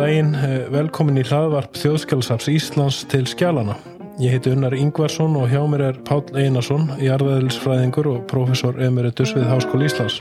[0.00, 3.74] daginn, eh, velkomin í hlaðvarp Þjóðskjálfsafs Íslands til skjálana.
[4.20, 9.48] Ég heiti Unnar Ingvarsson og hjá mér er Pál Einarsson, jarðaðilsfræðingur og professor emeritus við
[9.50, 10.20] Háskóli Íslands.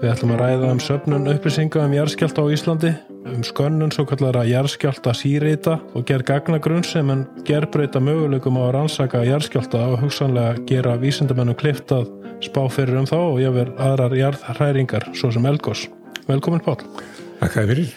[0.00, 2.90] Við ætlum að ræða um söpnun upplýsinga um jarðskjálta á Íslandi,
[3.26, 8.74] um skönnun svo kallara jarðskjálta sírita og gerð gagnagrunn sem en gerbreyta möguleikum á að
[8.78, 12.10] rannsaka jarðskjálta og hugsanlega gera vísindamennum klift að
[12.42, 15.86] spá fyrir um þá og ég verð aðrar jarðhræringar svo sem Elgós.
[16.26, 16.78] Velkomin Pál.
[17.40, 17.92] Takk fyrir.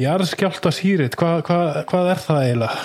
[0.00, 2.82] Jarðskjálta sírit, hvað, hvað, hvað er það eiginlega?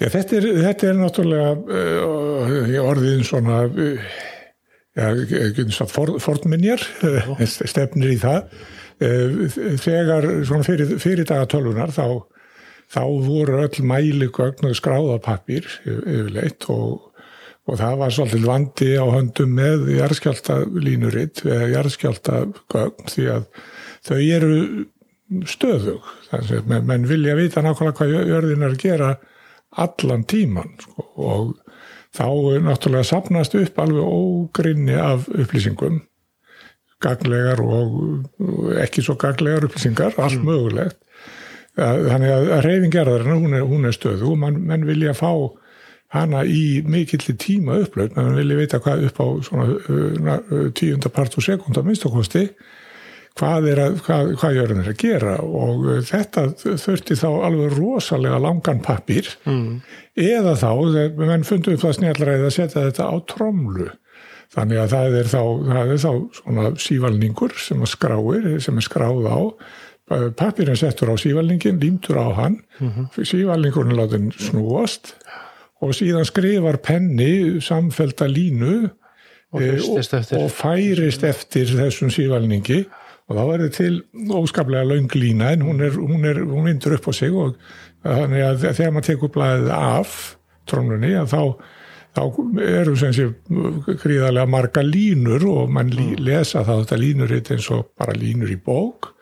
[0.00, 4.12] Já, þetta, er, þetta er náttúrulega uh, orðin svona uh,
[4.96, 5.10] ja,
[5.90, 8.46] for, fornminjar uh, stefnir í það
[9.80, 10.26] þegar
[10.66, 12.20] fyrir, fyrir dagatölvunar þá,
[12.92, 17.09] þá voru öll mæligögn og skráðapapir yfirleitt og,
[17.68, 22.40] og það var svolítið vandi á höndum með jarðskjálta línuritt eða jarðskjálta
[22.72, 23.44] gögn því að
[24.08, 24.60] þau eru
[25.50, 26.06] stöðug.
[26.30, 29.10] Þannig að menn vilja vita nákvæmlega hvað jörðin er að gera
[29.78, 31.52] allan tíman sko, og
[32.16, 32.26] þá
[32.64, 36.00] náttúrulega sapnast upp alveg ógrinni af upplýsingum
[37.00, 40.48] gaglegar og ekki svo gaglegar upplýsingar, allt mm.
[40.48, 40.98] mögulegt.
[41.78, 45.30] Þannig að reyfingerðarinn hún, hún er stöðu og mann, menn vilja fá
[46.14, 51.36] hana í mikill tíma upplöð, menn vilja vita hvað upp á svona uh, uh, tíundapart
[51.38, 52.48] og sekundar minnstakosti
[53.38, 55.36] hvað, að, hvað, hvað jörðin er að gera.
[55.46, 59.80] Og uh, þetta þurfti þá alveg rosalega langan pappir mm.
[60.18, 60.70] eða þá,
[61.20, 63.90] menn fundu upp það snjallræði að setja þetta á tromlu.
[64.50, 68.86] Þannig að það er þá, það er þá svona sívalningur sem að skráir, sem er
[68.88, 69.40] skráð á.
[70.10, 72.56] Pappirinn settur á sívalningin, límtur á hann.
[72.80, 73.26] Mm -hmm.
[73.30, 75.14] sívalningurinn látur snúast
[75.80, 82.84] og síðan skrifar penni samfelta línu og, e, og, og færist eftir þessum sívalningi.
[83.30, 83.98] Og þá er þetta til
[84.34, 87.54] óskaplega laung lína en hún, er, hún, er, hún vindur upp á sig og
[88.02, 90.16] þannig að þegar maður tekur blæðið af
[90.70, 91.42] trónunni að þá,
[92.18, 92.22] þá
[92.66, 93.28] eru sem sé
[94.02, 96.24] gríðarlega marga línur og mann lí, mm.
[96.26, 99.12] lesa þá þetta línur eins og bara línur í bók.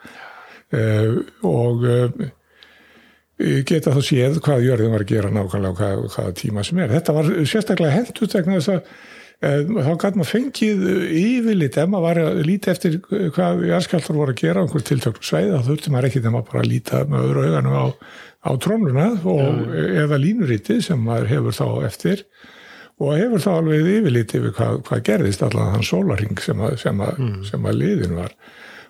[0.68, 2.26] Uh, og uh,
[3.38, 6.90] geta þá séð hvað jörðin var að gera nákvæmlega og hvað, hvaða tíma sem er.
[6.96, 8.90] Þetta var sérstaklega hendt út vegna þess að
[9.38, 10.80] Eh, þá gæti maður fengið
[11.14, 15.52] yfirlit ef maður var að líti eftir hvað jarðskjálfur voru að gera einhver tiltöklu sveið
[15.52, 17.86] þá þurfti maður ekki þegar maður bara að líta með öðru auðanum á,
[18.42, 22.24] á trónluna og eða línurítið sem maður hefur þá eftir
[22.98, 27.06] og hefur þá alveg yfirlit yfir hvað, hvað gerðist allavega þann sólaring sem að, sem,
[27.06, 27.40] að, mm.
[27.52, 28.34] sem að liðin var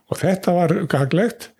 [0.08, 1.50] og þetta var gaglegt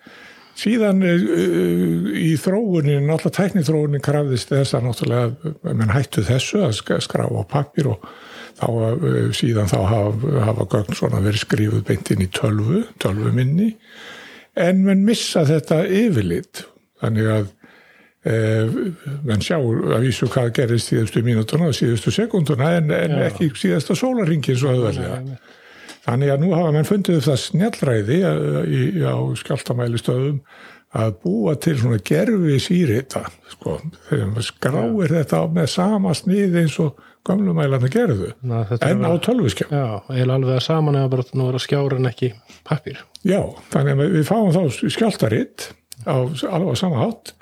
[0.59, 7.27] síðan uh, í þróunin, náttúrulega tæknithróunin krafðist þess að náttúrulega menn hættu þessu að skrá
[7.29, 8.09] á pappir og
[8.59, 13.31] þá eh, síðan þá hafa, hafa gögn svona verið skrifuð beint inn í tölvu, tölvu
[13.37, 13.69] minni
[14.59, 16.65] en mann missa þetta yfirlit.
[16.99, 17.47] Þannig að
[19.25, 23.95] mann sjá að vísu hvað gerist síðustu mínútuna og síðustu sekunduna en, en ekki síðasta
[23.97, 25.39] sólaringin svo öðvöldlega
[26.09, 30.43] þannig að nú hafa mann fundið það snjallræði eh, á skjáltamælistöðum
[30.99, 33.77] að búa til svona gerfi sírita sko,
[34.09, 35.11] þegar maður skráir ja.
[35.19, 40.55] þetta með sama snið eins og gamlumælarna gerðu Ná, en á tölviskjá Já, eiginlega alveg
[40.57, 42.33] að saman eða bara nú er að skjára en ekki
[42.69, 43.43] pappir Já,
[43.75, 45.69] þannig að við fáum þá skjáltaritt
[46.09, 47.35] á alveg sama hátt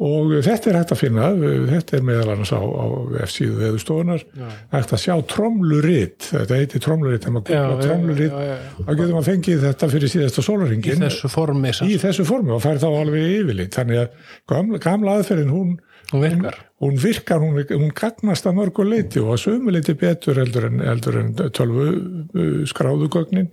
[0.00, 1.26] og þetta er hægt að finna
[1.68, 2.84] þetta er meðal annars á, á
[3.26, 4.24] F-síðu veðustofunar,
[4.72, 8.38] hægt að sjá tromluritt, þetta heiti tromluritt þegar maður googla tromluritt
[8.78, 12.64] þá getur maður fengið þetta fyrir síðasta sólaringin í þessu formi í þessu formi og
[12.64, 15.78] fær þá alveg yfirleitt þannig að gamla, gamla aðferðin hún
[16.10, 20.40] hún virkar, hún, virkar, hún, hún gagnast að mörgu leiti og að sömu leiti betur
[20.42, 23.50] eldur en, en tölvu uh, skráðugögnin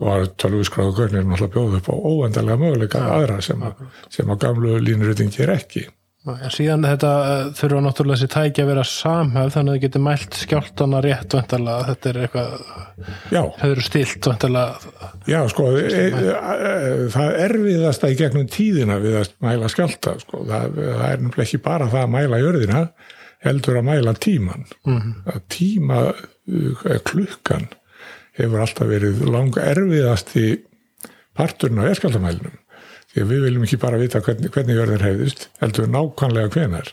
[0.00, 3.72] og tölvusgráðugögnin er náttúrulega bjóð upp á óendalega möguleika aðra sem, a,
[4.12, 5.86] sem að gamlu línuröðin ger ekki.
[6.28, 10.02] En síðan þetta uh, þurfa náttúrulega þessi tæki að vera samhæf þannig að það getur
[10.04, 12.50] mælt skjáltana rétt vantarlega, þetta er eitthvað
[13.30, 19.16] þau eru stilt vantarlega Já sko, e, e, e, það erfiðasta í gegnum tíðina við
[19.22, 22.84] að mæla skjálta sko, það, það er náttúrulega ekki bara það að mæla jörðina
[23.48, 25.14] heldur að mæla tíman mm -hmm.
[25.24, 27.68] að tíma uh, klukkan
[28.44, 30.48] hefur alltaf verið langa erfiðast í
[31.38, 32.58] parturinn á erskjáltamælinum
[33.10, 36.92] því að við viljum ekki bara vita hvernig, hvernig verður hefðist, heldur nákvæmlega hvenar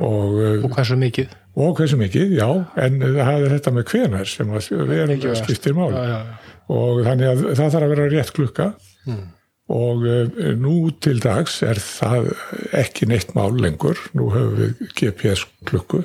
[0.00, 0.36] og,
[0.66, 1.32] og hversu mikið.
[1.60, 2.46] Og hversu mikið, já,
[2.78, 5.96] en það er þetta með hvenar sem við skiptir máli.
[5.98, 6.56] Já, já, já.
[6.76, 8.68] og þannig að það þarf að vera rétt klukka.
[9.08, 9.24] Mm.
[9.70, 12.32] Og uh, nú til dags er það
[12.76, 16.02] ekki neitt mál lengur, nú höfum við GPS klukku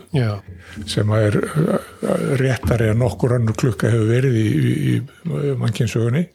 [0.90, 1.80] sem er uh,
[2.42, 6.28] réttari að nokkur annu klukka hefur verið í, í, í mannkynsögunni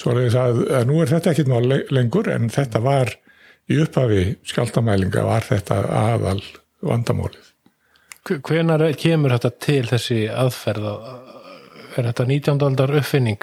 [0.00, 3.12] svo er það að nú er þetta ekkit mál lengur en þetta var
[3.70, 6.40] í upphafi skjáltamælinga var þetta aðal
[6.84, 7.46] vandamálið.
[8.30, 10.88] Hvenar kemur þetta til þessi aðferð?
[11.98, 12.62] Er þetta 19.
[12.66, 13.42] aldar uppfinning?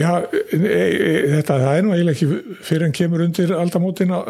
[0.00, 4.20] Já, e, e, þetta það er nú eiginlega ekki fyrir en kemur undir aldamótina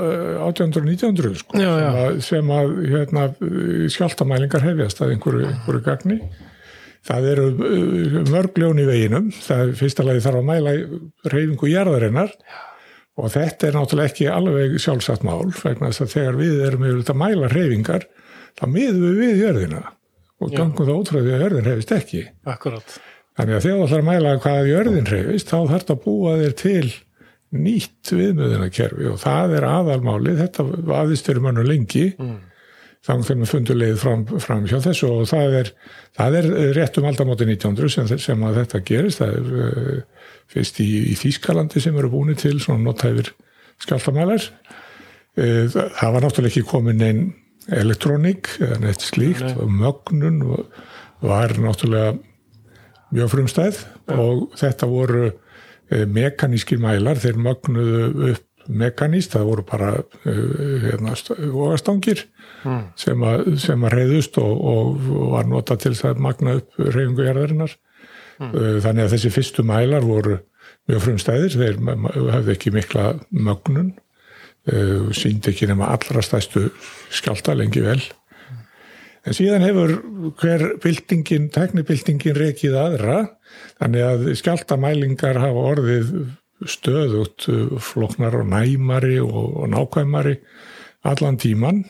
[0.48, 1.90] 1800-1900 sko, já, já.
[1.92, 3.26] sem að, sem að hérna,
[3.94, 6.18] skjáltamælingar hefjast að einhverju, einhverju gagni.
[7.02, 7.46] Það eru
[8.30, 10.74] mörgljón í veginum, það er fyrsta lagi þarf að mæla
[11.32, 12.36] reyfingu jarðarinnar
[13.18, 17.14] og þetta er náttúrulega ekki alveg sjálfsagt mál, vegna þess að þegar við erum yfir
[17.14, 18.06] að mæla reyfingar,
[18.58, 19.82] þá miðum við við jörðina
[20.42, 22.22] og gangum það ótrúið að jörðin hefist ekki.
[22.50, 22.94] Akkurát.
[23.38, 26.32] Þannig að þegar þú ætlar að mæla hvað jörðin reyfist þá þarf þetta að búa
[26.40, 26.92] þér til
[27.52, 30.66] nýtt viðmöðunakerfi og það er aðalmálið, þetta
[31.28, 32.06] fyrir mannu lengi.
[32.16, 32.40] Mm.
[33.02, 35.70] þannig þegar maður fundur leið fram, fram hjá þessu og það er,
[36.18, 39.22] það er rétt um aldamáti 1900 sem, sem að þetta gerist.
[39.22, 43.32] Það er uh, fyrst í, í Þýskalandi sem eru búin til svona nottæfir
[43.82, 47.24] skjáltamælar uh, það var náttúrulega ekki komin einn
[47.72, 49.50] elektrónik eða neitt slíkt.
[49.58, 50.44] Og mögnun
[51.22, 52.16] var náttúrulega
[53.12, 54.16] mjög frumstæð ja.
[54.18, 60.34] og þetta voru e, mekaníski mælar, þeir mögnuðu upp mekaníst, það voru bara e,
[60.84, 61.16] hérna,
[61.50, 62.24] vogastangir
[62.62, 62.84] mm.
[62.98, 63.26] sem,
[63.58, 67.74] sem að reyðust og, og var nota til að magna upp reyfingujarðarinnar
[68.38, 68.54] mm.
[68.84, 70.38] þannig að þessi fyrstu mælar voru
[70.90, 73.92] mjög frumstæðir, þeir hafði ekki mikla mögnun
[75.14, 76.68] síndi ekki nema allra stæstu
[77.10, 77.98] skjálta lengi vel
[79.22, 79.92] En síðan hefur
[80.40, 83.18] hver byltingin, teknibyltingin rekið aðra,
[83.78, 86.14] þannig að skjáltamælingar hafa orðið
[86.66, 87.46] stöðut
[87.82, 90.36] floknar og næmari og nákvæmari
[91.06, 91.84] allan tíman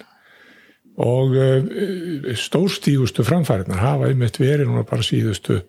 [1.00, 5.62] og eh, stórstígustu framfæriðnar hafa einmitt verið núna bara síðustu,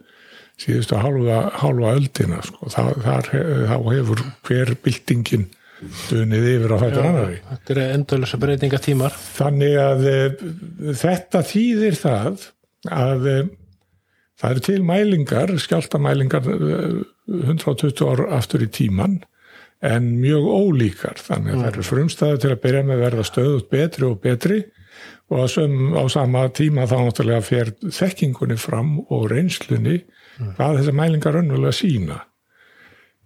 [0.59, 2.42] síðustu hálfa, hálfa öldina.
[2.44, 2.71] Sko.
[2.71, 3.30] Þar, þar,
[3.71, 5.48] þá hefur hver byltingin
[6.09, 7.41] dunið yfir á hættur annari.
[7.50, 9.18] Þetta er endalösa breytinga tímar.
[9.38, 10.15] Þannig að e,
[11.01, 12.47] þetta þýðir það
[12.94, 13.35] að e,
[14.41, 19.21] það eru til mælingar, skjáltamælingar 120 eh, ár aftur í tíman
[19.83, 21.19] en mjög ólíkar.
[21.19, 21.63] Þannig að mm.
[21.65, 24.63] það eru frumstæðu til að byrja með að verða stöðut betri og betri
[25.33, 30.53] og sem á sama tíma þá náttúrulega fer þekkingunni fram og reynslunni mm.
[30.57, 32.19] hvað þessar mælingar önnulega sína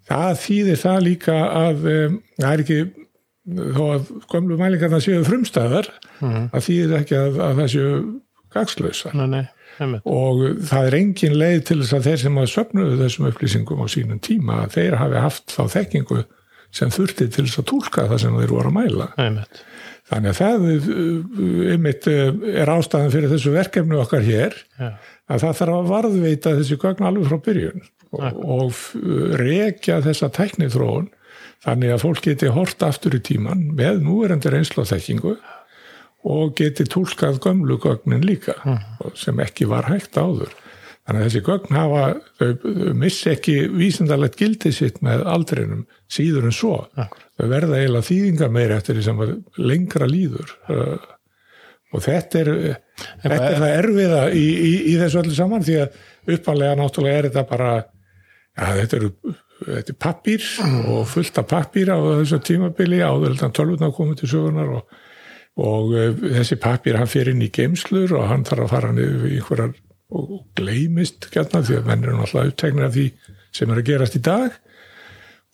[0.08, 2.80] það þýðir það líka að um, það er ekki
[3.48, 6.50] þó að komlu mælingarna séu frumstæðar mm.
[6.52, 7.92] að þýðir ekki að, að það séu
[8.54, 9.14] gagslösa
[10.08, 13.88] og það er engin leið til þess að þeir sem að söpnuðu þessum upplýsingum á
[13.94, 16.24] sínum tíma að þeir hafi haft þá þekkingu
[16.78, 19.62] sem þurfti til þess að tólka það sem þeir voru að mæla Einmitt.
[20.12, 20.66] þannig að það
[21.74, 24.94] einmitt, er ástæðan fyrir þessu verkefnu okkar hér ja.
[25.28, 27.86] að það þarf að varðveita þessi gögn alveg frá byrjun
[28.18, 28.82] og, og
[29.42, 31.12] rekja þessa tæknithróun
[31.66, 35.36] þannig að fólk geti hort aftur í tíman með núverendur einslóðþekkingu
[36.28, 39.14] og geti tólkað gömlu gögnin líka mm.
[39.18, 40.52] sem ekki var hægt áður.
[41.08, 42.02] Þannig að þessi gögn hafa,
[42.36, 42.66] þau
[43.00, 46.74] missi ekki vísendalegt gildið sitt með aldrinum síður en svo.
[47.00, 47.22] Akkur.
[47.40, 49.22] Þau verða eiginlega þýðingar meira eftir því sem
[49.62, 50.52] lengra líður.
[51.96, 52.52] Og þetta er,
[53.24, 57.30] þetta er það erfiða í, í, í þessu öllu saman því að uppanlega náttúrulega er
[57.30, 59.12] þetta bara ja, þetta eru
[59.58, 60.80] þetta er pappir mm.
[60.94, 64.98] og fullt af pappir á þessu tímabili áður en tölvuna komið til sögunar og,
[65.64, 69.30] og uh, þessi pappir hann fyrir inn í geimslur og hann þarf að fara niður
[69.30, 69.76] í einhverjar
[70.14, 73.10] og gleimist gætna því að menn eru náttúrulega upptegnir af því
[73.56, 74.56] sem er að gerast í dag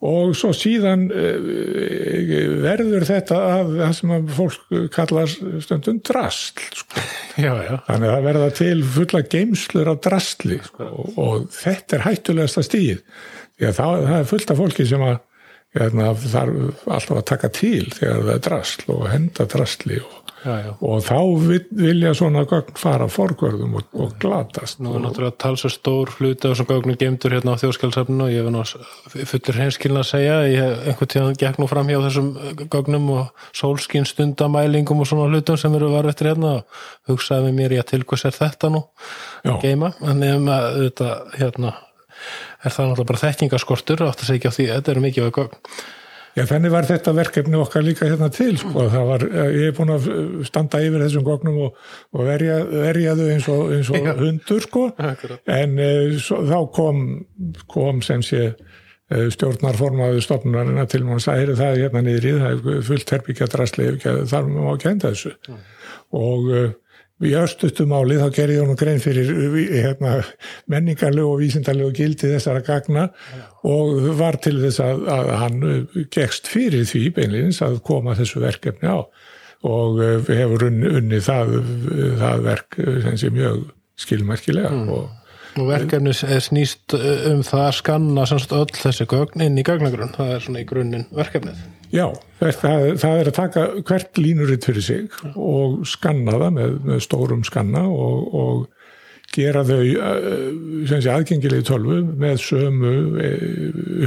[0.04, 1.52] og svo síðan uh,
[2.64, 7.04] verður þetta að það sem að fólk kallar stundum drastl sko.
[7.40, 7.76] já, já.
[7.88, 10.90] þannig að það verða til fulla geimslur af drastli sko.
[10.90, 12.98] og, og þetta er hættulegasta stíð
[13.54, 15.16] því að það, það er fullt af fólki sem að
[15.74, 20.56] hérna, þarf alltaf að taka til þegar það er drastl og henda drastli og Já,
[20.60, 20.72] já.
[20.84, 21.20] og þá
[21.72, 26.52] vilja svona gögn fara forgörðum og, og glatast Nú er náttúrulega talsa stór hluti á
[26.52, 30.84] þessum gögnum gemdur hérna á þjóðskjálfsafninu og ég hef náttúrulega fullir heimskilna að segja ég
[30.92, 32.30] einhvern tíðan gekk nú fram hjá þessum
[32.76, 37.60] gögnum og sólskinn stundamælingum og svona hlutum sem eru varð eftir hérna og hugsaði með
[37.62, 38.84] mér, já til hvers er þetta nú
[39.48, 39.56] já.
[39.64, 41.76] geima, en ef maður þetta hérna
[42.64, 45.30] er það náttúrulega bara þekkingaskortur átt að segja á því, þetta eru mikið
[46.34, 49.94] Já, þannig var þetta verkefni okkar líka hérna til, sko, það var, ég hef búin
[49.94, 50.08] að
[50.48, 51.82] standa yfir þessum gognum og,
[52.18, 54.86] og verja, verja þau eins og, eins og hundur, sko,
[55.54, 57.04] en e, svo, þá kom,
[57.70, 58.48] kom sem sé
[59.14, 64.72] stjórnarformaðu stofnunarina til mann særi það hérna niður í það, fullt herbyggja drastli, þar má
[64.74, 65.36] ekki enda þessu.
[65.50, 65.62] Mm.
[66.18, 66.50] og
[67.24, 69.30] í östutu máli þá gerði honum grein fyrir
[69.70, 70.16] hérna,
[70.72, 73.08] menningarlegu og vísindarlegu gildi þessara gagna
[73.70, 75.62] og var til þess að, að hann
[76.14, 79.00] gegst fyrir því beinleins að koma þessu verkefni á
[79.64, 81.54] og hefur unni, unni það,
[82.20, 83.62] það verk sem sé mjög
[84.04, 84.90] skilmerkilega mm.
[84.92, 85.23] og
[85.54, 90.14] Og verkefni er snýst um það að skanna samst öll þessi gögn inn í gagnagrunn,
[90.16, 91.60] það er svona í grunninn verkefnið.
[91.94, 92.08] Já,
[92.40, 97.44] það, það er að taka hvert línuritt fyrir sig og skanna það með, með stórum
[97.46, 98.64] skanna og, og
[99.34, 100.48] gera þau eh,
[100.90, 103.46] sé, aðgengilegi tölvu með sömu eh,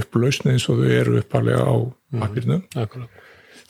[0.00, 1.76] upplausn eins og þau eru uppalega á
[2.18, 2.64] mappirnum.
[2.74, 3.06] Mm,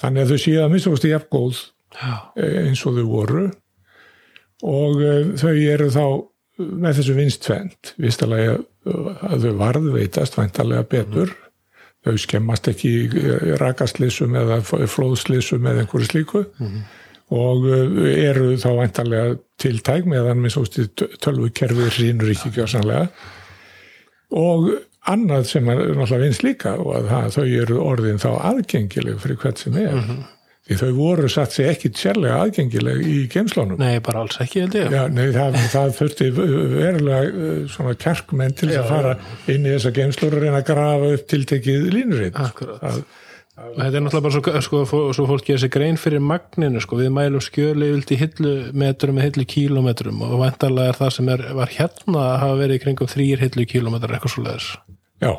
[0.00, 1.62] Þannig að þau séu að minnstakosti jafngóð
[2.00, 3.46] eh, eins og þau voru.
[4.64, 5.02] Og
[5.36, 6.04] þau eru þá
[6.58, 11.48] með þessu vinstfend vistalega að þau varðveitast væntalega betur mm.
[12.06, 12.92] þau skemmast ekki
[13.60, 16.76] rakaslissum eða flóðslissum eða einhverju slíku mm.
[17.36, 17.66] og
[18.12, 23.08] eru þá væntalega tiltæk meðan minn sósti tölvukerfi rínur ekki kjásanlega
[24.36, 24.70] og
[25.06, 29.38] annað sem er náttúrulega vinst líka og að það, þau eru orðin þá aðgengileg fyrir
[29.42, 30.24] hvert sem er mm -hmm.
[30.66, 33.78] Því þau voru satt sér ekki sérlega aðgengileg í geimslánum.
[33.78, 34.88] Nei, bara alls ekki, held ég.
[34.90, 39.12] Já, nei, það, það þurfti verulega uh, svona kjarkmenn til að fara
[39.52, 42.42] inn í þessa geimslur og reyna að grafa upp tiltekið línuritt.
[42.42, 42.82] Akkurat.
[42.82, 42.98] Það,
[43.54, 46.98] það, þetta er náttúrulega bara svo, sko, svo fólk gerir sér grein fyrir magninu, sko,
[46.98, 51.76] við mælum skjölevild í hillumetrum með hillu kílometrum og vantarlega er það sem er, var
[51.78, 54.72] hérna að hafa verið kringum þrýr hillu kílometrar eitthvað svo leiðis.
[55.22, 55.30] Já.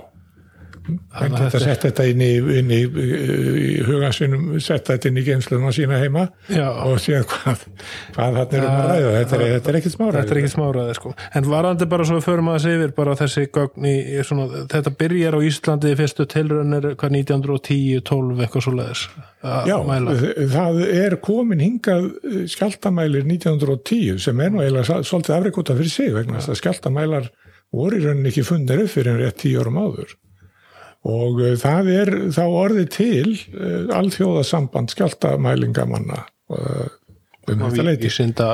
[1.17, 2.29] Hann geta sett þetta inn í,
[2.60, 6.67] inn í, í hugansinum, setja þetta inn í geimslunum sína heima Já.
[6.86, 7.65] og séu hvað,
[8.15, 10.98] hvað það er um að ræða þetta er, er ekkit smáraði þetta er ekkit smáraði
[11.00, 13.96] sko en varandi bara svo fyrir maður að segja bara þessi gögn í
[14.27, 19.08] svona, þetta byrjar á Íslandi fyrstu tilrönnir hvað 1910, 12 eitthvað svo leiðis
[19.67, 20.15] Já, mæla.
[20.51, 22.08] það er komin hingað
[22.51, 27.29] skjáltamælir 1910 sem er nú eiginlega svolítið afrikota fyrir sig vegna þess að skjáltamælar
[27.75, 30.15] voru í rauninni ekki fundir upp fyrir en rétt tíu árum áður
[31.06, 36.88] og uh, það er þá orðið til uh, alþjóðasamband skjáltamælingamanna uh,
[37.48, 38.10] um þetta leiti.
[38.10, 38.50] Vísinda...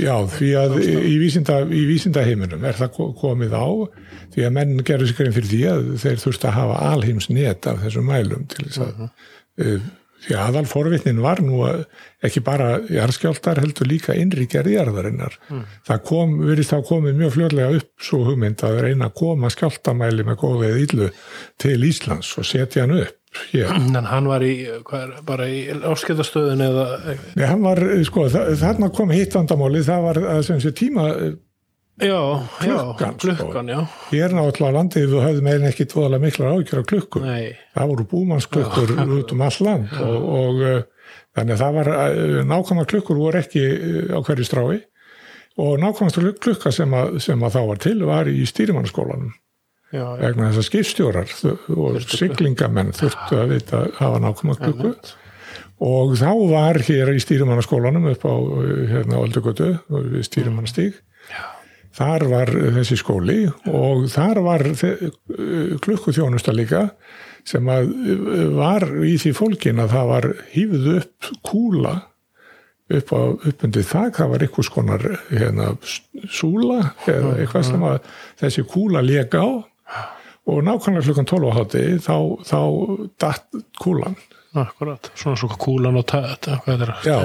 [0.00, 3.68] Já, því að í vísinda, í vísinda heiminum er það komið á
[4.34, 7.68] því að menn gerur sig grein fyrir því að þeir þurft að hafa alheims net
[7.70, 9.78] af þessum mælum til þess að uh -huh.
[10.24, 11.60] Því aðal forvitnin var nú
[12.24, 15.36] ekki bara jarðskjáltar heldur líka innríkjar í jarðarinnar.
[15.50, 15.60] Mm.
[15.86, 20.26] Það kom, verið þá komið mjög fljóðlega upp svo hugmynd að reyna að koma skjáltamæli
[20.26, 21.12] með góðið íllu
[21.62, 23.72] til Íslands og setja hann upp hér.
[23.76, 26.86] En hann var í, er, bara í áskiptastöðun eða?
[27.36, 31.10] Nei, hann var, sko, þarna kom hitt vandamáli, það var að sem sé tíma
[31.96, 33.86] Já, klukkan, já, klukkan, já.
[34.12, 37.22] Ég er náttúrulega landið við höfðum eiginlega ekki tvoðalega miklar ágjör af klukkur.
[37.24, 37.54] Nei.
[37.72, 42.42] Það voru búmannsklukkur út um all land og, og uh, þannig að það var uh,
[42.50, 44.82] nákvæmlega klukkur voru ekki uh, á hverju strái.
[45.56, 49.32] Og nákvæmlega klukka sem að, sem að þá var til var í stýrimannskólanum
[49.96, 51.30] vegna þess að skipstjórar
[51.72, 55.16] og siglingamenn þurftu að vita að hafa nákvæmlega klukku.
[55.86, 58.36] Og þá var hér í stýrimannskólanum upp á
[58.92, 61.00] hérna Oldugötu við stýrimannastík
[61.96, 63.38] Þar var þessi skóli
[63.72, 64.64] og þar var
[65.84, 66.90] klukkuþjónusta líka
[67.46, 67.92] sem að
[68.56, 71.94] var í því fólkin að það var hýfð upp kúla
[72.86, 75.72] upp á uppundið þak, það var einhvers konar hérna,
[76.30, 77.96] súla eða eitthvað sem að
[78.42, 79.50] þessi kúla leka á.
[80.46, 82.60] Og nákvæmlega klukkan 12 átti þá, þá
[83.18, 84.14] datt kúlan
[84.56, 86.48] Akkurat, svona svona kúlan og tætt
[87.04, 87.16] Já,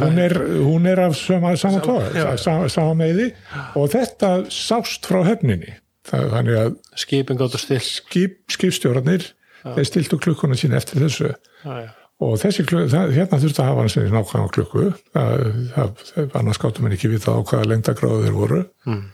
[0.00, 2.36] hún er, hún er af sama, sama tóða,
[2.68, 3.30] sama, meði
[3.78, 5.76] og þetta sást frá höfninni.
[6.04, 9.30] Þannig að skipin gáttu stilt skip, skipstjórnir,
[9.64, 11.30] þeir stiltu klukkuna sín eftir þessu.
[11.64, 11.90] Já, já.
[12.24, 14.88] og þessi klukku, það, hérna þurftu að hafa hans nákvæmlega klukku.
[15.14, 18.64] Það, það, annars gáttu mér ekki vita á hvaða lengdagráðu þeir voru.
[18.88, 19.04] Mm.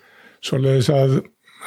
[0.41, 1.19] svo leiðis að,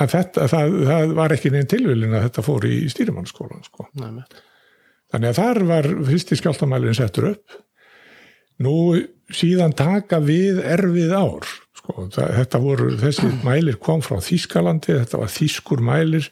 [0.02, 3.88] að þetta, það var ekki neinn tilvilin að þetta fór í stýrimannskólan sko.
[4.02, 4.24] Nei,
[5.14, 7.58] Þannig að þar var fyrsti skjáltamælinn settur upp.
[8.66, 8.78] Nú
[9.34, 11.50] síðan taka við erfið ár.
[11.78, 16.30] Sko, þetta voru, þessi mælir kom frá Þískalandi, þetta var Þískur mælir,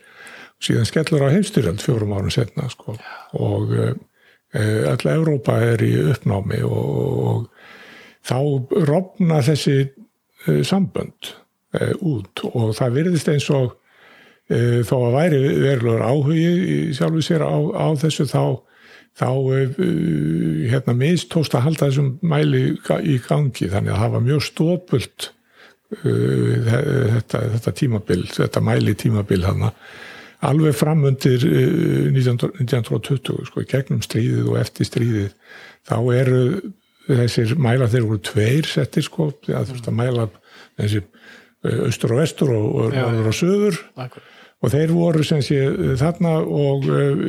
[0.61, 2.65] síðan skellur á heimstyrjald fjórum árum setna.
[2.73, 2.95] Sko.
[3.37, 3.85] Og e,
[4.89, 8.39] alla Evrópa er í uppnámi og, og þá
[8.89, 11.35] rofna þessi e, sambönd
[11.77, 13.77] e, út og það virðist eins og
[14.51, 18.41] þó að væri verulegur áhugi sjálfur sér á, á þessu þá
[19.19, 19.81] þá uh,
[20.71, 22.63] hérna, mistóst að halda þessum mæli
[23.03, 23.69] í gangi.
[23.71, 25.27] Þannig að það var mjög stópult
[25.99, 29.67] uh, þetta, þetta tímabil, þetta mæli tímabil hann
[30.41, 35.33] alveg framundir uh, 1920 sko, gegnum stríðið og eftir stríðið
[35.89, 36.45] þá eru
[37.07, 40.27] þessir mæla þeir voru tveir settir sko, það þurfti að mæla
[40.79, 44.27] þessi eh, austur og vestur og, og, og söður akkur.
[44.61, 45.59] Og þeir voru sem sé
[45.99, 47.25] þarna og uh,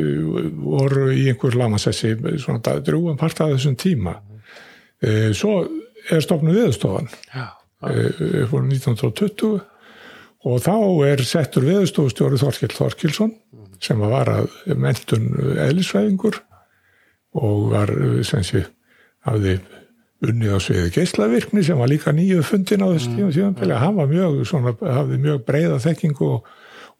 [0.62, 4.18] voru í einhver lamassessi svona drúan part af þessum tíma.
[5.02, 5.62] Uh, svo
[6.12, 7.48] er stofnu viðstofan Já,
[7.88, 9.60] uh, á 1920
[10.42, 13.36] og þá er settur viðstofustjóri Þorkil Þorkilsson
[13.82, 16.38] sem var að mentun eðlisfræðingur
[17.38, 17.90] og var
[18.26, 18.66] sem sé
[19.26, 19.56] hafði
[20.22, 24.10] unnið á sviði geislavirkni sem var líka nýju fundin á þessu tíma tíma hann var
[24.10, 26.50] mjög, svona, hafði mjög breiða þekkingu og,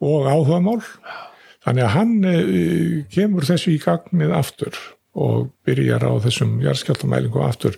[0.03, 0.81] og áhugamál.
[1.63, 4.79] Þannig að hann uh, kemur þessu í gagnið aftur
[5.13, 7.77] og byrjar á þessum jarðskjáltamælingu aftur,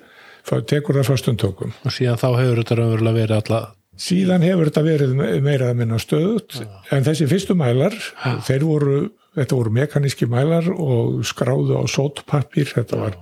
[0.68, 3.60] tekur það fyrstum tókum og síðan þá hefur þetta raunverulega verið alla
[4.00, 5.14] síðan hefur þetta verið
[5.44, 6.58] meira að minna stöðut
[6.92, 7.94] en þessi fyrstu mælar
[8.46, 8.98] þeir voru,
[9.38, 13.18] þetta voru mekaníski mælar og skráðu á sótpappir þetta var,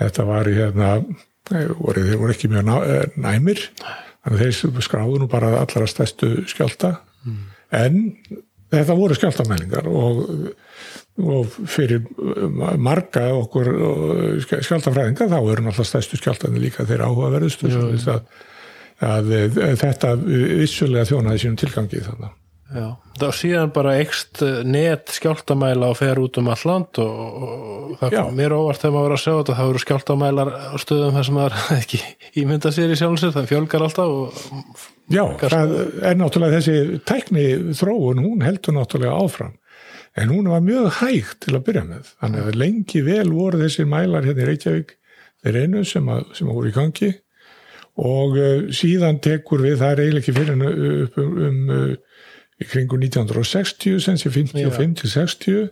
[0.00, 0.92] þetta var hérna,
[1.50, 3.64] voru, þeir voru ekki mjög eh, næmir.
[4.20, 6.98] Þannig að þeir skráðu nú bara allra stærstu skjálta
[7.76, 8.00] en
[8.70, 10.20] þetta voru skjáltamælingar og,
[11.20, 12.04] og fyrir
[12.80, 13.72] marga okkur
[14.46, 18.20] skjáltafræðinga þá eru náttúrulega stærstu skjáltani líka þeir áhugaverðustu að,
[19.00, 22.39] að, að þetta vissulega þjónaði sínum tilgangi þannig
[22.70, 22.86] Já,
[23.18, 28.14] þá síðan bara ekst net skjáltamæla og fer út um all land og, og það
[28.14, 31.26] kom mér óvart þegar maður var að sjá þetta, það eru skjáltamælar á stöðum þar
[31.26, 32.00] sem maður ekki
[32.44, 35.72] ímynda sér í sjálfsir, það fjölgar alltaf og Já, það
[36.06, 39.56] er náttúrulega þessi tækni þróun, hún heldur náttúrulega áfram.
[40.18, 43.88] En hún var mjög hægt til að byrja með, þannig að lengi vel voru þessir
[43.90, 44.94] mælar hérna í Reykjavík
[45.42, 47.10] þeir einu sem, að, sem að voru í gangi.
[48.00, 50.62] Og uh, síðan tekur við, það er eiginlega ekki fyrir
[51.08, 52.22] upp um, um uh,
[52.60, 55.70] í kringu 1960 sem sé 55 til 60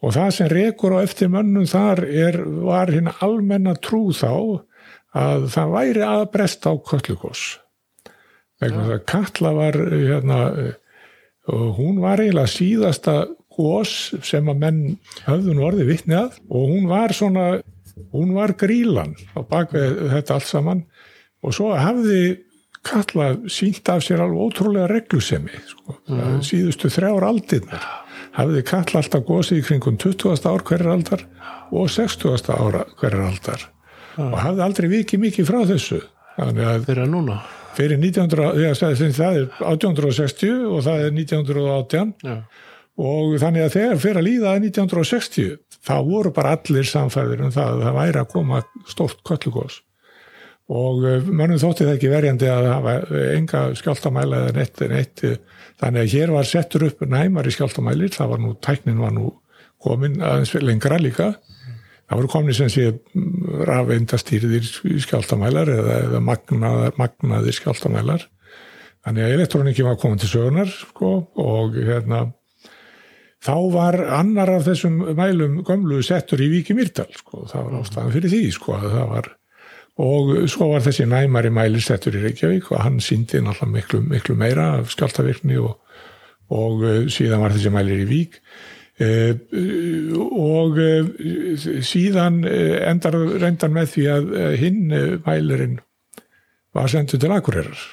[0.00, 4.62] og það sem rekur á eftir mönnum þar er, var hérna almenna trú þá
[5.16, 7.48] að það væri að bresta á köllugos
[8.60, 10.38] vegna þess að Katla var hérna,
[11.50, 13.16] og hún var eiginlega síðasta
[13.56, 13.94] gos
[14.26, 14.80] sem að menn
[15.26, 16.38] höfðu nú orðið vitni að.
[16.52, 17.46] Og hún var svona,
[18.14, 20.84] hún var grílan á bakveg þetta allt saman.
[21.40, 22.22] Og svo hafði
[22.86, 25.98] Katla sínt af sér alveg ótrúlega reglusemi sko.
[26.40, 27.84] síðustu þrjár aldirnar
[28.36, 30.48] hafði Katla alltaf gosið í kringum 20.
[30.48, 31.26] ár hverjar aldar
[31.70, 32.50] og 60.
[32.54, 33.66] ára hverjar aldar.
[34.20, 36.00] Og hafði aldrei vikið mikið frá þessu.
[36.38, 37.38] Þannig að fyrir að núna?
[37.76, 42.36] Fyrir 1900, ég sagði sem það er 1860 og það er 1918 Já,
[43.00, 45.52] og þannig að þegar fyrir að líða að 1960
[45.86, 49.78] þá voru bara allir samfæðir um það að það væri að koma stórt köllugos
[50.70, 52.96] og eh, mönnum þótti það ekki verjandi að hafa
[53.34, 55.38] enga skjáltamæla eða neitt, neitt eh,
[55.82, 59.32] þannig að hér var settur upp næmari skjáltamælir, það var nú, tæknin var nú
[59.80, 61.32] komin aðeins lengra líka.
[62.10, 62.88] Það voru komin sem sé
[63.70, 64.66] rafeindastýrðir
[65.06, 68.26] skjáltamælar eða, eða magnaðir, magnaðir skjáltamælar
[69.06, 72.26] þannig að elektróniki var komin til sögunar sko, og hérna
[73.40, 78.16] þá var annar af þessum mælum gömlu settur í Víki Mýrdal sko, það var ástæðan
[78.16, 79.30] fyrir því sko, að það var
[80.00, 84.36] og svo var þessi næmari mælir settur í Reykjavík og hann síndi náttúrulega miklu, miklu
[84.38, 85.76] meira af skjáltavirkni og,
[86.56, 88.40] og eh, síðan var þessi mælir í Vík.
[89.00, 89.34] Eh,
[90.20, 91.10] og eh,
[91.84, 94.80] síðan endar reyndan með því að hinn
[95.26, 95.78] mælirinn
[96.76, 97.84] var sendur til Akureyrar.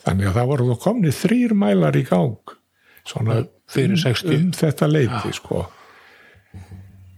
[0.00, 2.56] Þannig að það voru þá komni þrýr mælar í gang
[3.04, 5.64] svona um, 60 um þetta leiti sko.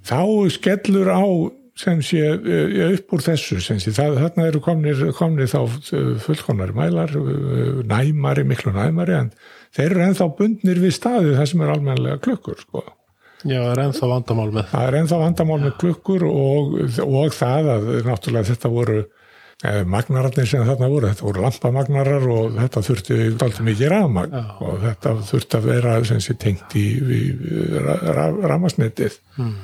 [0.07, 1.23] þá skellur á
[1.83, 6.11] sem sé eh, upp úr þessu sem sé, það, þarna eru komnir, komnir þá eh,
[6.23, 9.31] fullkomnari mælar eh, næmari, miklu næmari en
[9.75, 12.85] þeir eru ennþá bundnir við staðið það sem er almennilega klukkur sko.
[13.43, 17.73] Já, það er ennþá vandamál með það er ennþá vandamál með klukkur og, og það
[17.73, 23.19] að náttúrulega þetta voru eh, magnararnir sem þarna voru, þetta voru lampamagnarar og þetta þurfti
[23.33, 24.45] alltaf mikið rafmagn Já.
[24.69, 29.55] og þetta þurfti að vera sem sé tengt í, í, í ra, ra, rafmasnetið Hmm.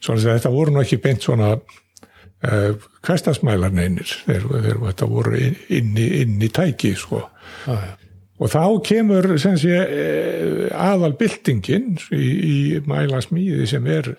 [0.00, 2.72] Svona að þetta voru nú ekki beint svona uh,
[3.06, 7.24] hverstasmælar neinir þeir, þeir, þetta voru inn, í, inn í tæki sko.
[7.66, 7.96] Já, já.
[8.40, 12.54] Og þá kemur sem sé eh, aðalbyltingin í, í
[12.88, 14.14] mælasmíði sem er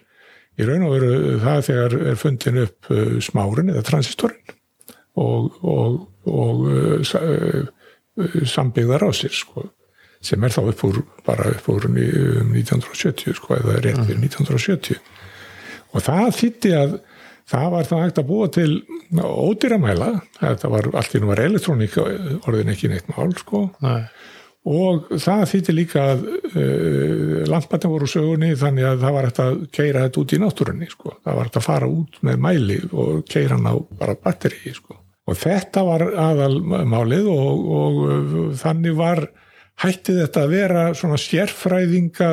[0.62, 4.54] í raun og veru það þegar er fundin upp eh, smárin eða transistorinn
[5.18, 5.96] og, og,
[6.30, 9.66] og eh, eh, sambyggðar á sér sko,
[10.22, 12.12] sem er þá upp úr bara upp úr ni-
[12.44, 15.02] um 1970 sko, eða rétt fyrir 1970
[15.92, 17.00] og það þýtti að
[17.52, 18.70] það var það hægt að búa til
[19.22, 24.06] ódýramæla, þetta var nú var elektrónik orðin ekki neitt mál sko Nei.
[24.72, 29.44] og það þýtti líka að uh, lamparnir voru úr sögunni þannig að það var hægt
[29.44, 31.16] að keira þetta út í náttúrunni sko.
[31.20, 34.98] það var hægt að fara út með mæli og keira hann á bara batteri sko.
[35.28, 39.26] og þetta var aðalmálið og, og uh, þannig var
[39.82, 42.32] hætti þetta að vera svona sérfræðinga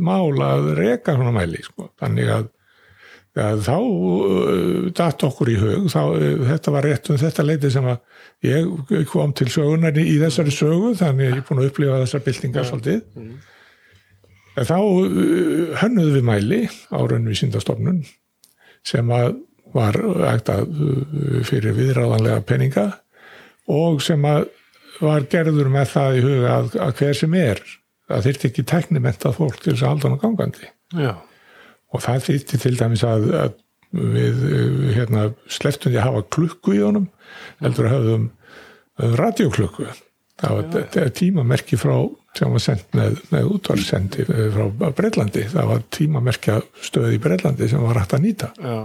[0.00, 1.90] mál að reka svona mæli sko.
[2.00, 2.52] þannig að,
[3.36, 7.70] að þá uh, datt okkur í hug þá, uh, þetta var rétt um þetta leiti
[7.72, 11.70] sem að ég kom til sögunar í þessari sögu þannig að ég er búin að
[11.70, 13.32] upplifa þessar byltingar svolítið mm.
[14.62, 18.04] þá uh, hönnuðu við mæli á raunvísindastofnun
[18.86, 19.34] sem að
[19.76, 19.98] var
[20.30, 20.70] ægtað
[21.44, 22.84] fyrir viðráðanlega peninga
[23.68, 24.46] og sem að
[25.02, 27.62] var gerður með það í huga að, að hver sem er
[28.06, 31.12] að þyrti ekki teknimentað fólk til þess að halda hann gangandi Já.
[31.94, 33.54] Og það þyrti til dæmis að, að
[34.16, 37.06] við uh, hérna, sleftum því að hafa klukku í honum
[37.62, 39.86] heldur að hafðum uh, radioklukku
[40.36, 41.94] það var tímamerki frá
[42.36, 47.80] sem var sendt með, með útvarsendi frá Breitlandi, það var tímamerkja stöð í Breitlandi sem
[47.86, 48.76] var rætt að nýta Já.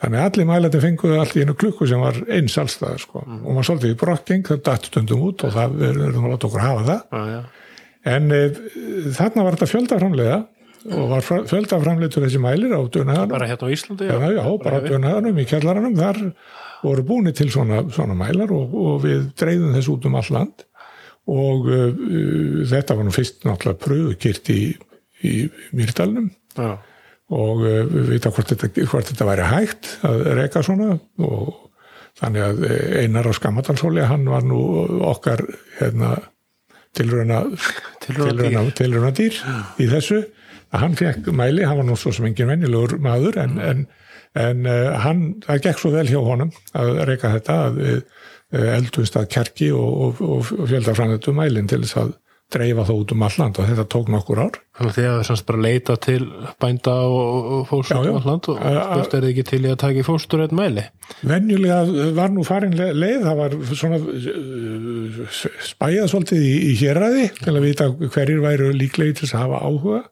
[0.00, 3.20] Þannig að allir mælandi fenguðu allt í einu klukku sem var eins allstað sko.
[3.20, 3.40] mm.
[3.42, 6.64] og maður svolítið í brokking, það dætt stundum út og það verður að láta okkur
[6.64, 7.02] hafa það.
[7.34, 7.40] Já,
[8.08, 8.38] En e,
[9.12, 10.38] þarna var þetta fjöldaframlega
[10.88, 13.34] og var fjöldaframleitur þessi mælir á dönaðanum.
[13.34, 14.08] Bara hérna á Íslandi?
[14.08, 15.96] Já, já, já bara á dönaðanum í kjallaranum.
[16.00, 16.20] Þar
[16.80, 20.66] voru búinir til svona, svona mælar og, og við dreyðum þessu út um all land
[21.30, 21.90] og uh,
[22.70, 24.62] þetta var nú fyrst náttúrulega pröfukirt í,
[25.26, 25.34] í
[25.76, 26.30] Mýrdalnum.
[26.56, 26.78] Já
[27.30, 31.52] og uh, við veitum hvort þetta, hvort þetta væri hægt að reyka svona og
[32.20, 32.64] þannig að
[33.04, 34.58] einar á Skammadalshóli hann var nú
[35.08, 35.44] okkar
[35.78, 36.16] hérna,
[36.96, 37.44] tilröna
[38.02, 39.38] tilröna dýr
[39.78, 40.24] í þessu
[40.70, 43.84] að hann fekk mæli, hann var nú svo sem engin vennilegur maður en, en,
[44.38, 48.26] en uh, hann, það gekk svo vel hjá honum að reyka þetta að uh,
[48.78, 52.18] eldumst að kerki og, og, og fjöldafræðinu mælinn til þess að
[52.50, 54.56] dreifa það út um alland og þetta tók nokkur ár.
[54.76, 56.20] Þannig að þið hafði semst bara leita til
[56.62, 60.06] bænda og fóstur um alland og spurt er þið ekki til í að taka í
[60.06, 60.86] fóstur eitt mæli?
[61.30, 64.00] Venjulega var nú farin leið, það var svona
[65.70, 70.02] spæjað svolítið í, í héræði til að vita hverjir væru líklegi til að hafa áhuga.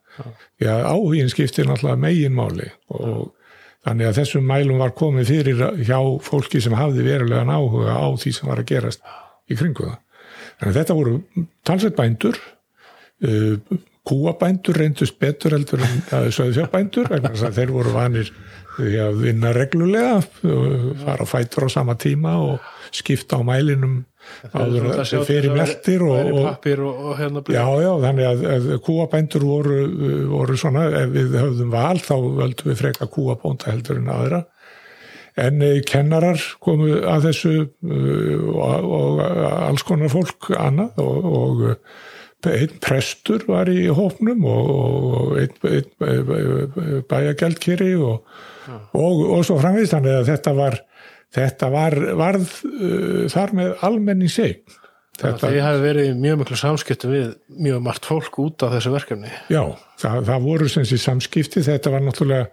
[0.62, 3.32] Já, áhugin skiptir náttúrulega megin máli og
[3.86, 8.34] þannig að þessum mælum var komið fyrir hjá fólki sem hafði verulegan áhuga á því
[8.36, 9.04] sem var að gerast
[9.48, 9.98] í kringu það.
[10.58, 11.14] Þannig að þetta voru
[11.66, 12.40] talsveit bændur,
[13.28, 13.78] uh,
[14.08, 17.12] kúabændur reyndust betur heldur en söðfjárbændur,
[17.52, 18.32] þeir voru vanir
[18.78, 20.20] að vinna reglulega,
[21.02, 24.00] fara að fætur á sama tíma og skipta á mælinum
[24.52, 29.78] áður fyrir meldir og, og, og hérna já, já, þannig að, að kúabændur voru,
[30.30, 34.44] voru svona, ef við höfðum val þá völdum við freka kúabónda heldur en aðra.
[35.38, 37.52] En kennarar komu að þessu
[38.58, 45.54] og, og alls konar fólk annað og, og einn prestur var í hófnum og einn,
[45.66, 48.26] einn bæjagjaldkeri og,
[48.98, 50.78] og svo framvist þannig að þetta var
[51.36, 54.62] þetta var, varð uh, þar með almenning seg
[55.18, 55.48] Þetta...
[55.50, 59.30] Þið hafi verið mjög miklu samskipti við mjög margt fólk út á þessu verkefni.
[59.50, 59.64] Já,
[59.98, 62.44] það, það voru sem sé samskipti, þetta var náttúrulega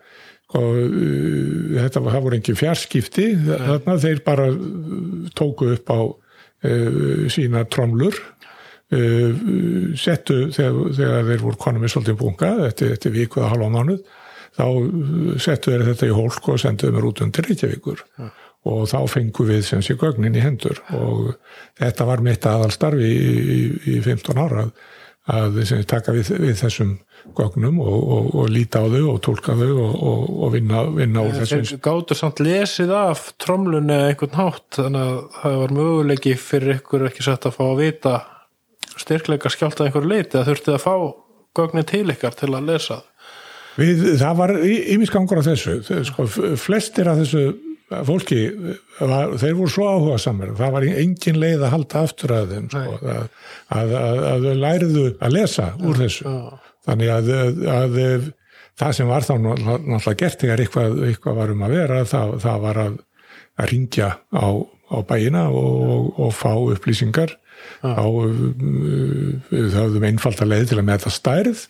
[0.56, 3.28] og uh, þetta var, það voru engin fjarskipti.
[3.46, 9.46] Þarna þeir bara uh, tóku upp á uh, sína tromlur uh,
[10.02, 14.02] settu þegar, þegar þeir voru konum í svolítið bunga eftir, eftir viku eða halva mánuð
[14.56, 18.06] þá uh, settu þeir þetta í hólk og senduðu mér út undir Reykjavíkur.
[18.18, 18.34] Ja.
[18.66, 21.36] Og þá fengu við sem sé gögnin í hendur og
[21.80, 23.60] þetta var mitt aðalstarfi í, í,
[23.96, 24.68] í 15 ára
[25.26, 26.96] að, að taka við, við þessum
[27.38, 29.96] gögnum og, og, og líta á þau og tólka þau og,
[30.46, 31.62] og vinna, vinna úr þessu.
[31.64, 37.08] Þeir gáttu samt lesið af tromlunni einhvern hátt þannig að það var möguleiki fyrir ykkur
[37.10, 38.16] ekki sett að fá að vita
[38.96, 40.96] styrkleika skjált að einhverju leiti að þurftið að fá
[41.56, 43.02] gögnin til ykkar til að lesa
[43.76, 45.74] Við, það var ímisgangur af þessu,
[46.08, 46.26] sko,
[46.56, 47.42] flestir af þessu
[47.90, 48.40] fólki,
[49.00, 52.70] var, þeir voru svo áhuga samar, það var engin leið að halda aftur að þeim,
[52.74, 53.28] sko, að,
[53.78, 56.36] að, að, þau læriðu að lesa úr þessu.
[56.86, 58.26] Þannig að, að, að
[58.80, 62.64] það sem var þá náttúrulega gert þegar eitthvað, eitthvað var um að vera, það, það
[62.66, 62.98] var að,
[63.56, 67.38] að ringja á, á bæina og, og fá upplýsingar
[67.82, 68.00] ah.
[68.00, 68.06] á
[69.50, 71.66] það höfðum einfalda leið til að meta stærð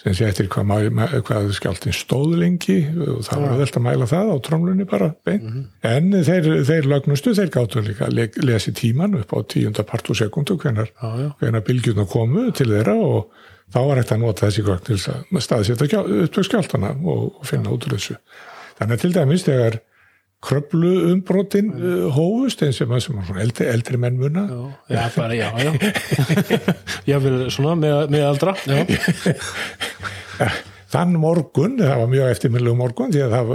[0.00, 0.88] sem sé eftir hvað,
[1.28, 5.42] hvað skjáltinn stóð lengi og það var vel að mæla það á trómlunni bara bein.
[5.42, 5.66] Mm -hmm.
[5.90, 10.16] en þeir, þeir lögnustu, þeir gáttu líka að lesi tíman upp á tíundar part og
[10.16, 13.28] sekundu hvenar, ah, hvenar bylgjuna komu til þeirra og
[13.70, 17.70] þá var hægt að nota þessi gögn til að staðsetja upptökk skjáltana og, og finna
[17.70, 18.16] út úr þessu.
[18.78, 19.80] Þannig að til dæmis þegar
[20.40, 24.46] kröplu umbrotin uh, hófust eins og sem eldri, eldri menn muna.
[24.88, 25.70] Já, bara, já, já.
[27.12, 28.84] ég vil svona með, með aldra ja,
[30.90, 33.52] þann morgun, það var mjög eftirminnlegu morgun því að það,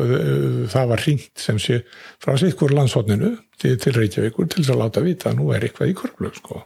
[0.76, 1.82] það var hringt sem sé
[2.24, 5.92] frá sikkur landshotninu til, til Reykjavíkur til þess að láta vita að nú er eitthvað
[5.92, 6.62] í korflög sko.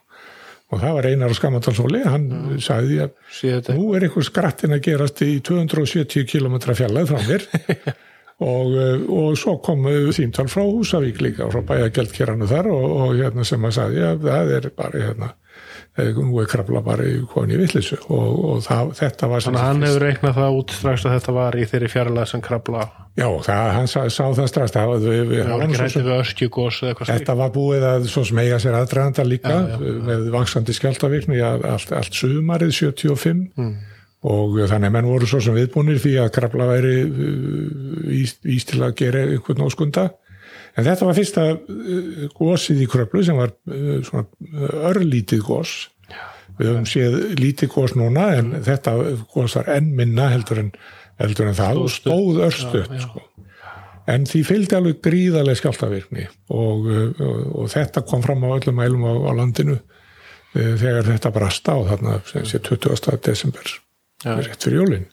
[0.69, 2.59] Og það var einar á Skamandalsóli hann mm.
[2.61, 7.47] sagði að nú er einhver skrattin að gerast í 270 km fjallað frá mér
[8.39, 8.77] og,
[9.11, 9.83] og svo kom
[10.15, 14.57] símtal frá Húsavík líka frá bæjageldkerranu þar og, og hérna sem að sagði að það
[14.57, 15.33] er bara hérna
[15.99, 19.85] nú er krabla bara í koni vittlisu og, og það, þetta var Þannig að hann
[19.87, 22.85] hefur reiknað það út strax að þetta var í þeirri fjarlæð sem krabla
[23.19, 26.17] Já, það, hann sá, sá það strax það, við, við, það var ekki rættið við
[26.23, 31.91] öskjugós Þetta var búið að smega sér aðdraðanda líka já, já, með vangsandi skjáltavirkni allt,
[31.99, 33.73] allt sumarið 75 mm.
[34.27, 36.95] Og þannig að menn voru svo sem viðbúinir því að krabla væri
[38.19, 40.09] íst til að gera einhvern óskunda
[40.77, 45.73] En þetta var fyrsta uh, gósið í kröplu sem var uh, svona uh, örlítið gós.
[46.59, 48.95] Við höfum séð lítið gós núna en þetta
[49.33, 50.71] gós var enn minna heldur en,
[51.21, 52.95] heldur en það og stóð örstuðt.
[53.05, 53.23] Sko.
[54.09, 59.05] En því fylgdi alveg gríðarlega skjáltavirkni og, og, og þetta kom fram á öllum mælum
[59.05, 59.77] á, á landinu
[60.55, 63.21] þegar þetta brast á þarna sem sé 20.
[63.21, 63.75] desember
[64.25, 65.07] rétt fyrir jólinn.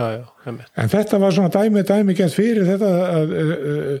[0.00, 4.00] En þetta var svona dæmi dæmi gett fyrir þetta að, að, að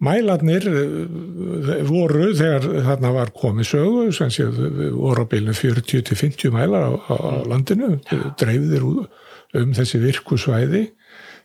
[0.00, 4.48] Mælarnir eh, voru þegar þarna var komið sögu, sem séu
[4.96, 7.16] voru á bylnu 40-50 mælar á, á
[7.50, 7.98] landinu,
[8.40, 10.86] dreifðir um þessi virkusvæði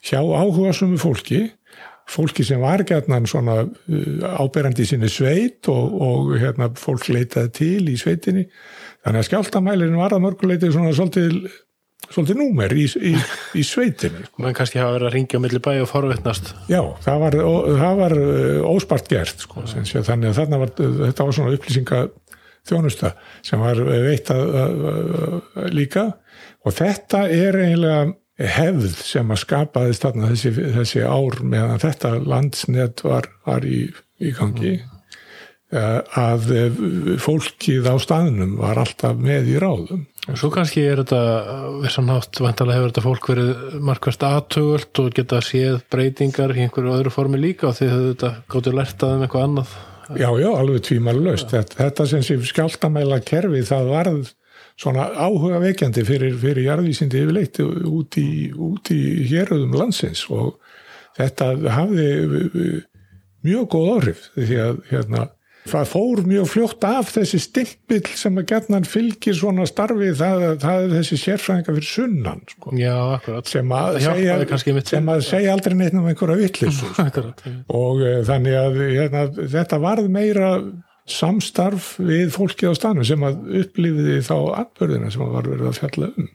[0.06, 1.50] hjá áhuga sumu fólki,
[2.08, 7.52] fólki sem var gætnan svona eh, áberandi í sinni sveit og, og hérna fólk leitaði
[7.60, 8.48] til í sveitinni,
[9.04, 11.44] þannig að skjáltamælirinn var að mörguleiti svona svolítið
[12.10, 13.14] svolítið númer í, í,
[13.58, 14.44] í sveitinu sko.
[14.44, 17.40] mann kannski hafa verið að ringja á milli bæ og forvittnast já, það var,
[17.82, 18.18] það var
[18.70, 20.04] óspart gert sko, ja.
[20.06, 22.04] þannig að var, þetta var svona upplýsinga
[22.66, 26.08] þjónusta sem var veitt að líka
[26.66, 33.06] og þetta er eiginlega hefð sem að skapaðist þarna þessi, þessi ár meðan þetta landsnett
[33.06, 33.86] var, var í,
[34.20, 34.95] í gangi mm.
[35.76, 36.52] Að
[37.22, 41.18] fólkið á staðnum var alltaf með í ráðum Og svo kannski er þetta,
[41.84, 47.12] vissanátt, vantarlega hefur þetta fólk verið markvært aðtögult og geta séð breytingar í einhverju öðru
[47.14, 49.76] formi líka og því þau þetta gáttu lertað um eitthvað annað.
[50.16, 51.54] Já, já, alveg tvímar löst.
[51.54, 54.34] Þetta, þetta sem sé skjáltamæla kerfi, það varð
[54.82, 60.56] svona áhuga veikjandi fyrir, fyrir jarðvísindi yfirleitt út í, í héröðum landsins og
[61.20, 62.10] þetta hafði
[63.46, 65.28] mjög góð áhrif því að hérna
[65.66, 70.84] það fór mjög fljótt af þessi stimpill sem að gerðnan fylgir svona starfi það, það
[70.84, 72.74] er þessi sérfræðinga fyrir sunnan sko.
[72.78, 72.98] Já,
[73.50, 74.38] sem að segja,
[74.92, 76.82] sem að segja aldrei neitt um einhverja vittlis
[77.82, 79.26] og uh, þannig að hérna,
[79.56, 80.52] þetta varð meira
[81.10, 85.82] samstarf við fólki á stanu sem að upplifiði þá atbörðina sem að var verið að
[85.82, 86.32] fjalla um.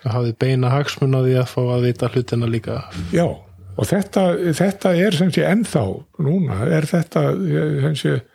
[0.00, 2.76] Það hafði beina hagsmun á því að fá að vita hlutina líka.
[3.12, 5.82] Já, og þetta, þetta er sem sé ennþá
[6.24, 8.29] núna er þetta sem sé Eh,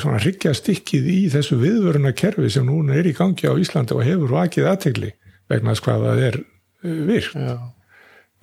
[0.00, 4.04] svona hryggja stikkið í þessu viðvöruna kerfi sem núna er í gangi á Íslandi og
[4.06, 5.14] hefur vakið aðtegli
[5.50, 7.40] vegna þess hvað það er eh, virkt.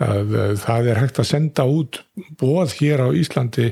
[0.01, 2.01] Að, eh, það er hægt að senda út
[2.41, 3.69] bóð hér á Íslandi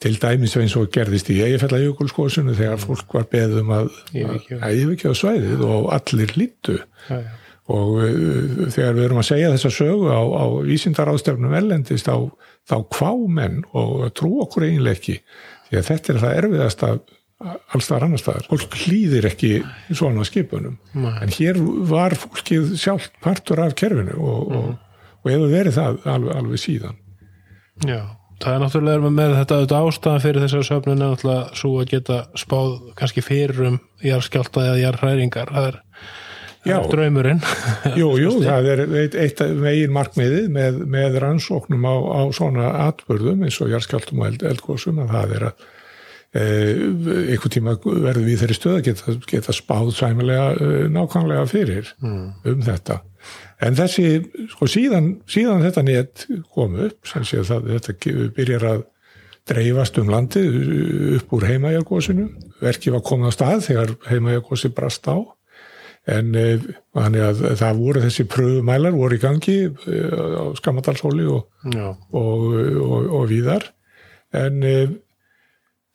[0.00, 5.64] til dæmis eins og gerðist í Eifella-Jökulskósunu þegar fólk var beðum að yfirkja á svæðið
[5.66, 6.78] og allir lítu
[7.70, 7.98] og
[8.72, 12.16] þegar við erum að segja þessa sögu á, á vísindaráðstefnum ellendist á,
[12.64, 15.18] þá kvámenn og trú okkur eiginlega ekki
[15.70, 17.00] því að þetta er það erfiðast að
[17.40, 18.46] allstaðar annar staðar.
[18.50, 19.50] Fólk hlýðir ekki
[19.88, 20.76] svona skipunum.
[20.92, 21.12] Nei.
[21.24, 24.56] En hér var fólkið sjálf partur af kerfinu og, mm.
[24.58, 26.98] og, og hefur verið það alveg, alveg síðan.
[27.88, 28.02] Já,
[28.42, 32.18] það er náttúrulega með þetta, þetta ástæðan fyrir þessar söfnun er náttúrulega svo að geta
[32.42, 35.54] spáð kannski fyrir um jarðskjálta eða jarðhræringar.
[35.56, 35.80] Það er
[36.64, 37.40] draumurinn.
[37.96, 43.46] Jú, jú, það er eitt, eitt megin markmiðið með, með rannsóknum á, á svona atbörðum
[43.46, 45.64] eins og jarðskjáltum og eld, eldgóðsum að það er að
[46.36, 46.44] e,
[47.32, 52.22] einhvern tíma verður við þeirri stöð að geta, geta spáð sæmilega e, nákvæmlega fyrir mm.
[52.52, 53.00] um þetta.
[53.60, 54.06] En þessi,
[54.52, 58.86] sko síðan síðan þetta nétt kom upp sem sé að þetta byrjar að
[59.50, 60.42] dreifast um landi
[61.16, 62.28] upp úr heimajargóðsinu
[62.60, 65.16] verkið var komið á stað þegar heimajargóðsi brast á
[66.10, 66.64] en eh,
[67.60, 71.46] það voru þessi pröfumælar voru í gangi eh, á Skamadalshóli og,
[72.10, 72.48] og,
[72.86, 73.66] og, og víðar.
[74.36, 74.74] En e,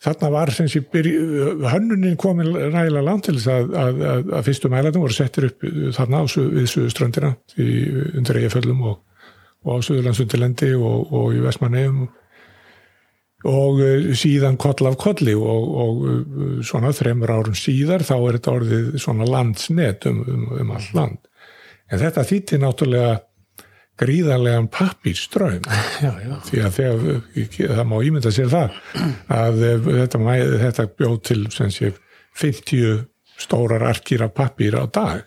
[0.03, 5.15] þarna var hönnunin komin ræðilega langt til þess að, að, að, að fyrstu mælarnir voru
[5.15, 5.63] settir upp
[5.95, 8.99] þarna á, við Suðuströndina undir Eyjaföllum og
[9.63, 12.24] á Suðurlandsundilendi og í Vestmanneum og
[13.83, 18.57] eh, síðan koll af kolli og, og eh, svona þreymur árum síðar þá er þetta
[18.59, 21.17] orðið svona landsnet um, um, um all land.
[21.91, 23.19] En þetta þýtti náttúrulega
[24.01, 24.69] gríðarlegan
[26.25, 27.19] já, því að þegar,
[27.77, 28.79] það má ímynda sér það
[29.31, 30.23] að eh, þetta,
[30.65, 31.91] þetta bjóð til sé
[32.35, 33.05] 50
[33.39, 35.23] stórar arkir af pappír á dag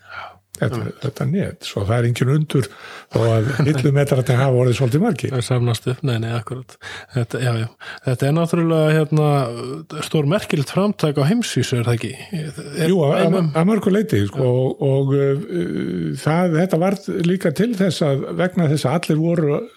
[0.59, 2.67] þetta, þetta net, svo það er engin undur
[3.13, 5.33] þó að hillumetrarnir hafa orðið svolítið margir.
[5.33, 6.75] Það samnast upp, nei, nei, akkurat.
[7.15, 7.67] Þetta, já, já,
[8.07, 9.31] þetta er náttúrulega hérna,
[10.07, 12.13] stór merkilegt framtæk á heimsvísu, er það ekki?
[12.39, 15.49] Er, Jú, að, að mörgu leiti sko, og, og uh,
[16.19, 19.67] það, þetta var líka til þess að vegna þess að allir voru uh,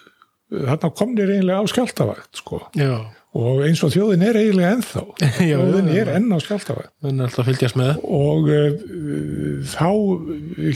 [0.53, 2.65] þarna komnir eiginlega á skjáltavakt sko.
[2.79, 2.97] Já,
[3.33, 5.05] og eins og þjóðin er eiginlega ennþá.
[5.51, 6.39] Já, þjóðin er enn á
[7.81, 8.03] með.
[8.05, 8.67] Og uh,
[9.73, 9.89] þá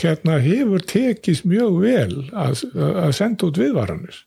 [0.04, 4.25] hérna, hefur tekist mjög vel að, að senda út viðvaranir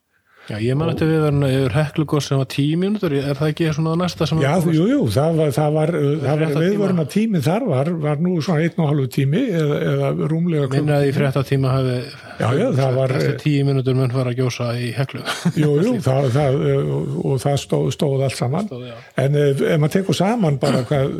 [0.50, 3.68] Já, ég man eftir við verðin yfir heklugos sem var tíu mínútur, er það ekki
[3.78, 5.92] svona næsta sem Já, jú, jú, það var, það var,
[6.24, 10.10] það var viðvaruna tími þar var, var nú svona einn og halvu tími eða, eða
[10.32, 11.98] rúmlega klukk- minna að í frétta tíma hafi
[12.40, 15.22] Já, já, það var- eftir tíu mínútur mun fara að gjósa í heklu.
[15.60, 18.70] Jú, jú, það, það, uh, og það stóð, stóð allt saman.
[18.70, 18.86] Stóð,
[19.26, 21.14] en uh, ef maður tekur saman bara hvað,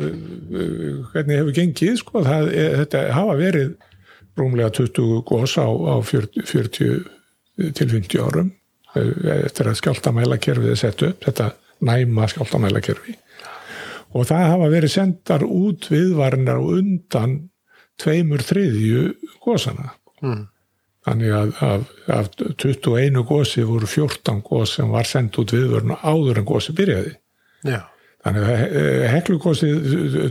[1.12, 2.50] hvernig hefur gengið sko, það,
[2.82, 3.74] þetta hafa verið
[4.40, 8.50] rúmlega 20 gos á, á 40, 40 til 50 árum
[8.94, 11.52] eftir að skjáltamælakerfið er sett upp, þetta
[11.86, 13.16] næma skjáltamælakerfi
[14.10, 17.36] og það hafa verið sendar út viðvarnar og undan
[18.00, 19.04] tveimur þriðju
[19.44, 19.92] gósana
[20.24, 20.48] mm.
[21.06, 22.26] Þannig að af, af
[22.60, 27.14] 21 gósi voru 14 gós sem var sendt út viðvörun áður en gósi byrjaði.
[27.64, 27.80] Já,
[28.20, 29.86] Þannig að eh, heklugósið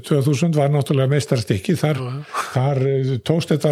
[0.06, 1.74] 2000 var náttúrulega meistarstykki.
[1.80, 2.00] Þar,
[2.54, 3.72] þar eh, tókst þetta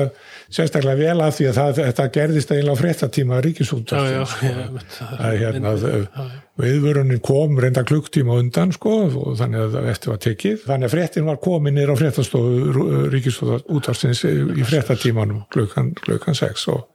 [0.49, 4.33] sérstaklega vel að því að það, þetta gerðist eiginlega á fréttatíma já, já, ríkisúttarstins.
[4.41, 4.97] já, einmitt.
[5.19, 10.23] að hérna, Já, að viðvörunin kom reynda klukktíma undan sko og þannig að eftir var
[10.25, 10.57] tekið.
[10.65, 16.87] Þannig að fréttin var komin nýr á fréttastofu ríkisútarsins í fréttatímanum klukkan, klukkan 6 og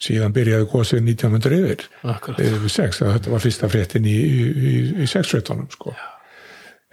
[0.00, 1.86] síðan byrjaði gósið 1900 yfir.
[2.40, 4.74] Yfir 6, þetta var fyrsta fréttin í, í, í,
[5.04, 5.92] í 6-fréttunum sko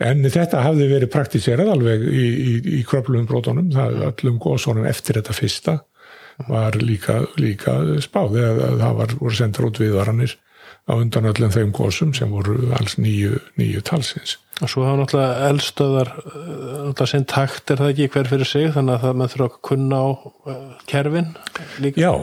[0.01, 5.19] en þetta hafði verið praktiserað alveg í, í, í kröplum brotunum, það öllum gósunum eftir
[5.21, 5.79] þetta fyrsta
[6.47, 10.37] var líka, líka spáð eða það var, voru sendur út viðvaranir
[10.89, 14.37] á undan öllum þeim gósum sem voru alls nýju, nýju talsins.
[14.61, 16.33] og svo hafa náttúrulega eldstöðar uh,
[16.89, 18.67] náttúrulega sinn takt er það ekki hver fyrir sig?
[18.75, 20.59] Þannig að það með þurfa að kunna á uh,
[20.89, 21.29] kerfin
[21.81, 22.01] líka?
[22.01, 22.13] Já,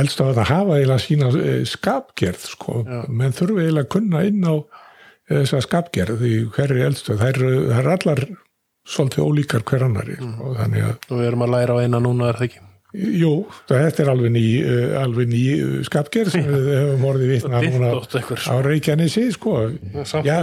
[0.00, 4.44] eldst að það hafa eiginlega sína eh, skapgerð sko, menn þurfi eiginlega að kunna inn
[4.48, 4.54] á
[5.30, 8.24] þessa skapgerð í hverri eldstöð, það eru eru allar
[8.90, 12.30] svolítið ólíkar hver annari sko, þannig að og við erum að læra á eina núna
[12.30, 12.66] er það ekki?
[12.90, 17.60] Jú, þetta er alveg ný, uh, alveg ný uh, skapgerð sem við höfum orðið vitna
[17.62, 19.52] núna á Reykjanesi sko.
[20.26, 20.40] Já,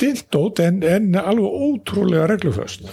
[0.00, 2.88] dildótt en, en alveg ótrúlega regluföst.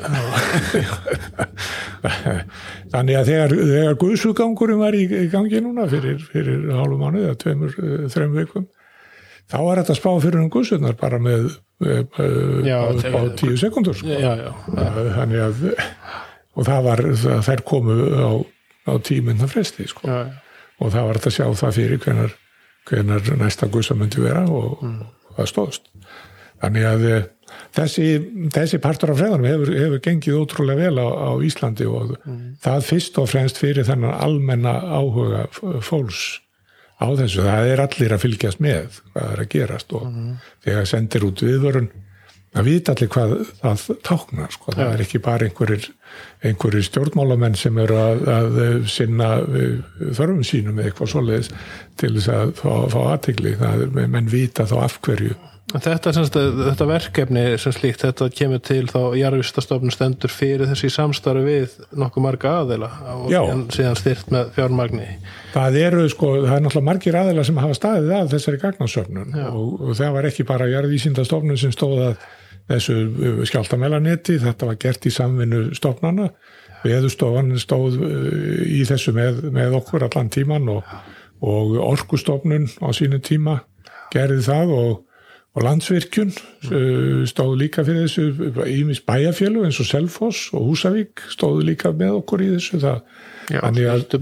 [2.92, 7.40] Þannig að þegar, þegar guðsugangurum var í, í gangi núna fyrir, fyrir hálfu mánuð eða
[7.46, 8.68] tveimur, uh, þreim vikum
[9.52, 11.50] þá var þetta spá fyrir um guðsunar bara með
[11.84, 14.08] uh, Já, á, á tíu sekundur sko.
[14.08, 14.52] já, já,
[15.18, 15.66] þannig að
[16.52, 17.04] og það var,
[17.48, 18.32] þær komu á,
[18.92, 20.08] á tíminna fresti sko.
[20.08, 20.64] já, já.
[20.80, 22.36] og það var þetta að sjá það fyrir hvenar,
[22.90, 25.92] hvenar næsta guðsa myndi vera og, og það stóðst
[26.62, 27.24] þannig að eh,
[27.76, 28.08] þessi,
[28.54, 32.16] þessi partur af freðanum hefur, hefur gengið ótrúlega vel á, á Íslandi og
[32.62, 35.48] það fyrst og fremst fyrir þennan almenna áhuga
[35.84, 36.40] fólks
[37.02, 40.08] á þessu, það er allir að fylgjast með hvað er að gerast og
[40.66, 41.92] þegar sendir út viðvörun
[42.52, 44.74] það vita allir hvað það táknar sko.
[44.76, 45.88] það er ekki bara einhverjir
[46.44, 48.60] einhverjir stjórnmálamenn sem eru að, að
[48.92, 51.52] sinna eh, þörfum sínum eða eitthvað svoleiðis
[52.02, 53.56] til þess að fá, fá aðtegli,
[53.96, 55.38] menn vita þá af hverju
[55.72, 61.44] Þetta, semst, þetta verkefni sem slíkt, þetta kemur til þá jarðvistastofnun stendur fyrir þessi samstarfi
[61.46, 63.32] við nokkuð marga aðeila og
[63.72, 65.08] síðan, styrt með fjármagni.
[65.54, 69.74] Það eru sko, það er náttúrulega margir aðeila sem hafa staðið að þessari gagnasöfnun og,
[69.88, 72.28] og það var ekki bara jarðvísindastofnun sem stóð að
[72.72, 76.30] þessu skjáltamelanetti, þetta var gert í samvinnu stofnana,
[76.86, 80.96] veðustofan stóð uh, í þessu með, með okkur allan tíman og,
[81.46, 83.60] og orkustofnun á sínu tíma
[84.12, 84.94] gerði það og,
[85.52, 91.66] og landsvirkjun uh, stóð líka fyrir þessu ímis bæjarfjölu eins og Selfoss og Húsavík stóðu
[91.68, 93.02] líka með okkur í þessu það
[93.52, 93.80] Já, að-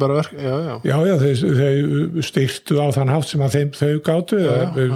[0.10, 0.76] er verk, já, já.
[0.90, 4.88] Já, já, þau, þau styrtu á þann hátt sem að þeim þau gátu eða,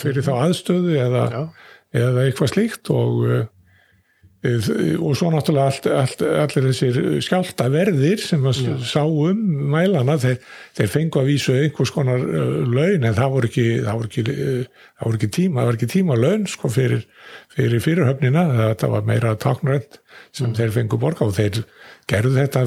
[0.00, 1.24] fyrir þá aðstöðu eða,
[1.92, 3.42] eða eitthvað slíkt og, eh,
[4.44, 9.38] og svo náttúrulega allt, allt, allir þessir skjálta verðir sem að sá um
[9.72, 10.36] mælana, þeir,
[10.76, 14.24] þeir fengu að vísu einhvers konar uh, laun en það voru ekki, það voru ekki,
[14.34, 17.06] uh, það voru ekki tíma, það voru ekki tíma laun sko fyrir,
[17.56, 20.00] fyrir fyrirhöfnina, þetta var meira taknrænt
[20.36, 21.64] sem þeir fengu borga og þeir
[22.10, 22.66] gerðu þetta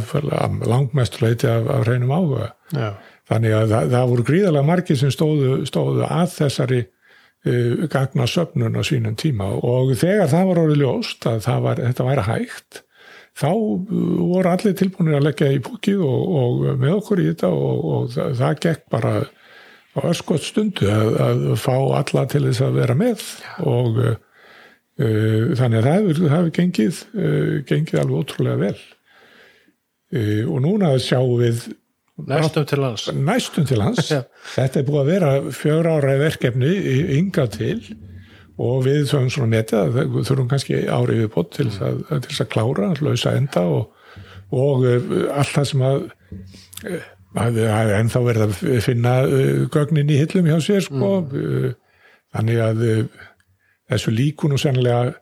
[0.66, 2.52] langmestuleiti af, af reynum áhuga.
[2.74, 2.90] Já.
[3.30, 6.86] þannig að það, það voru gríðarlega margir sem stóðu, stóðu að þessari
[7.92, 9.52] gagna söfnun á sínum tíma.
[9.64, 12.82] Og þegar það var orðið ljóst að var, þetta væri hægt
[13.38, 17.84] þá voru allir tilbúinir að leggja í búkið og, og með okkur í þetta og,
[17.94, 19.12] og það, það gekk bara
[19.98, 23.26] á öskot stundu að, að fá alla til þess að vera með.
[23.66, 24.16] Og uh,
[24.98, 28.78] þannig að það hefur, það hefur gengið, uh, gengið alveg ótrúlega vel.
[30.14, 31.68] Uh, og núna sjáum við
[32.18, 33.08] Næstum til hans.
[33.14, 34.10] Næstum til hans.
[34.56, 36.72] Þetta er búið að vera fjör ára verkefni
[37.20, 37.82] ynga til
[38.58, 39.62] og við þurfum svona
[39.94, 42.00] við þurfum kannski árið við bótt til þess að,
[42.42, 43.92] að klára, lausa enda og,
[44.50, 46.08] og allt það sem að
[47.38, 51.76] það er ennþá verið að finna uh, gögnin í hillum hjá sér sko mm.
[52.34, 52.82] þannig að
[53.92, 55.14] þessu líkun og sennilega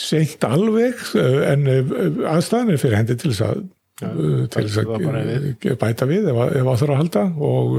[0.00, 3.62] seint alveg en aðstæðan er fyrir hendi til þess að,
[4.00, 4.12] ja,
[4.52, 7.76] til þess að bæta við ef, ef áþur að halda og,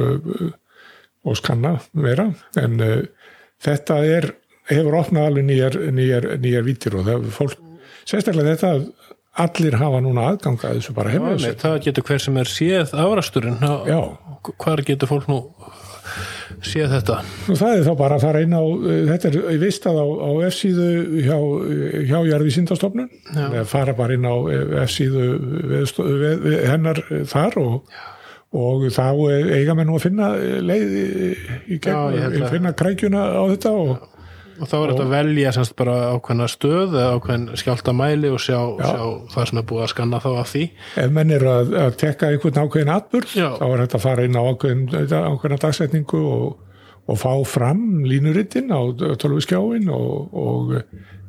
[1.26, 2.30] og skanna vera
[2.62, 2.78] en
[3.62, 4.32] þetta er
[4.72, 7.68] hefur opnað alveg nýjar, nýjar, nýjar vítir og það er fólk
[8.08, 9.12] sérstaklega þetta
[9.42, 11.54] allir hafa núna aðganga að þessu bara hefur þessu.
[11.62, 13.62] Það getur hver sem er séð afrasturinn,
[14.60, 15.40] hvar getur fólk nú
[16.66, 17.18] séð þetta?
[17.48, 18.64] Nú, það er þá bara að fara inn á,
[19.12, 20.88] þetta er vistað á, á F-síðu
[21.26, 21.38] hjá,
[22.12, 23.12] hjá Jærvísindastofnun,
[23.72, 24.36] fara bara inn á
[24.86, 25.26] F-síðu
[26.68, 28.00] hennar þar og,
[28.52, 29.06] og þá
[29.58, 30.32] eiga mér nú að finna
[30.68, 30.96] leið
[31.72, 34.11] í gegn, finna krækjuna á þetta og
[34.62, 38.60] Og þá er þetta að velja semst bara ákveðna stöð eða ákveðin skjáltamæli og sjá,
[38.78, 40.66] sjá það sem er búið að skanna þá af því.
[41.02, 44.38] Ef menn er að, að tekka einhvern ákveðin atbyrg, þá er þetta að fara inn
[44.38, 46.76] á ákveðin, ákveðina dagsetningu og,
[47.10, 48.82] og fá fram línurittin á
[49.22, 50.76] tölviskjáin og, og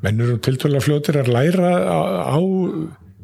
[0.05, 2.01] menn eru til tölva fljótir að læra á,
[2.37, 2.41] á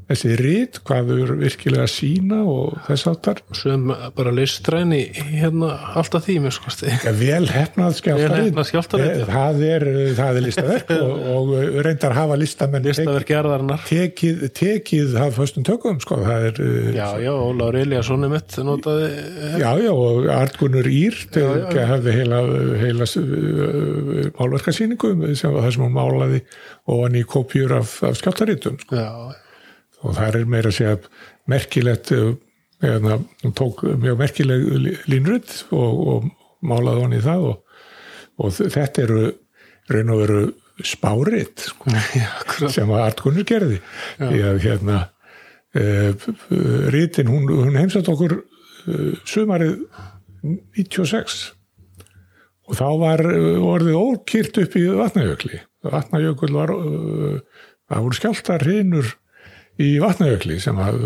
[0.09, 3.83] þessi rít, hvað þau eru virkilega að sína og þess aftar sem
[4.17, 9.85] bara listræni hérna alltaf því mér sko ja, vel hefnað skjáltarið það er,
[10.17, 11.53] það er listaverk og, og
[11.85, 16.21] reyndar hafa listamenn listaverk gerðarnar tekið, tekið það fyrstum tökum sko.
[16.39, 16.63] Er,
[16.97, 19.11] já já, Ólaur Eliassoni mitt notaði
[19.61, 22.41] já já, og Artgunur Ír hefði heila,
[22.81, 26.41] heila uh, málverkarsýningu sem var það sem hún málaði
[26.89, 28.97] og hann í kopjur af, af skjáltaritum sko.
[28.97, 29.45] já já
[30.05, 30.99] og það er meira að segja
[31.49, 32.37] merkilegt eða
[32.83, 34.67] hérna, hún tók mjög merkileg
[35.11, 36.29] línrödd og, og
[36.63, 37.85] málaði hann í það og,
[38.39, 39.23] og þetta eru
[39.89, 40.43] raun og veru
[40.87, 41.91] spárið sko,
[42.75, 43.81] sem að Artgunur gerði.
[44.21, 44.99] Því að hérna
[45.75, 45.85] e,
[46.95, 49.81] rítin, hún, hún heimsat okkur e, sumarið
[50.79, 51.39] 96
[52.69, 55.59] og þá var orðið ókýrt upp í vatnajökli.
[55.89, 56.71] Vatnajökul var
[57.89, 59.09] það voru skjálta hrinur
[59.79, 61.03] í vatnajökli sem að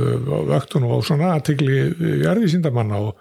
[0.48, 1.78] vöktun og svona aðtikli
[2.22, 3.16] jarðvísindamanna og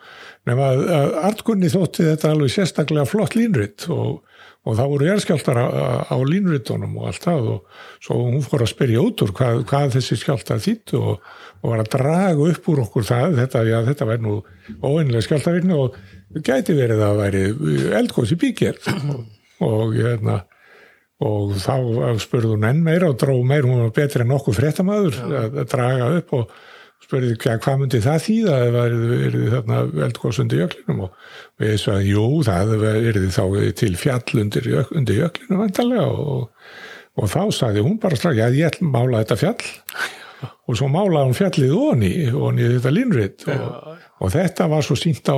[0.48, 4.22] nefn að artkunni þótti þetta alveg sérstaklega flott línritt og,
[4.64, 5.68] og það voru jærskjáltar á,
[6.08, 9.98] á línrittunum og allt það og svo hún fór að spyrja út úr hvað, hvað
[9.98, 11.12] þessi skjáltar þýtt og,
[11.62, 14.38] og var að draga upp úr okkur það þetta, já, þetta væri nú
[14.80, 16.00] óeinlega skjáltarvinni og
[16.40, 17.44] gæti verið að væri
[18.00, 18.88] eldgóðs í bíkjert
[19.68, 20.42] og hérna
[21.22, 21.76] og þá
[22.22, 25.68] spurði hún enn meira og dróð meira, hún var betri en okkur fréttamaður að, að
[25.74, 26.54] draga upp og
[27.02, 31.04] spurði hvað myndi það þýða ef það er þarna eldgóðsundi jöklinum?
[31.06, 33.44] Og við sagðum, jú, það er þá
[33.82, 36.48] til fjall undir, undir jöklinu vantarlega og,
[37.18, 39.72] og þá sagði hún bara strax, já, ég ætlum að mála þetta fjall.
[40.42, 45.28] Og svo málaði hún fjallið onni, onni þetta línrið og, og þetta var svo sínt
[45.30, 45.38] á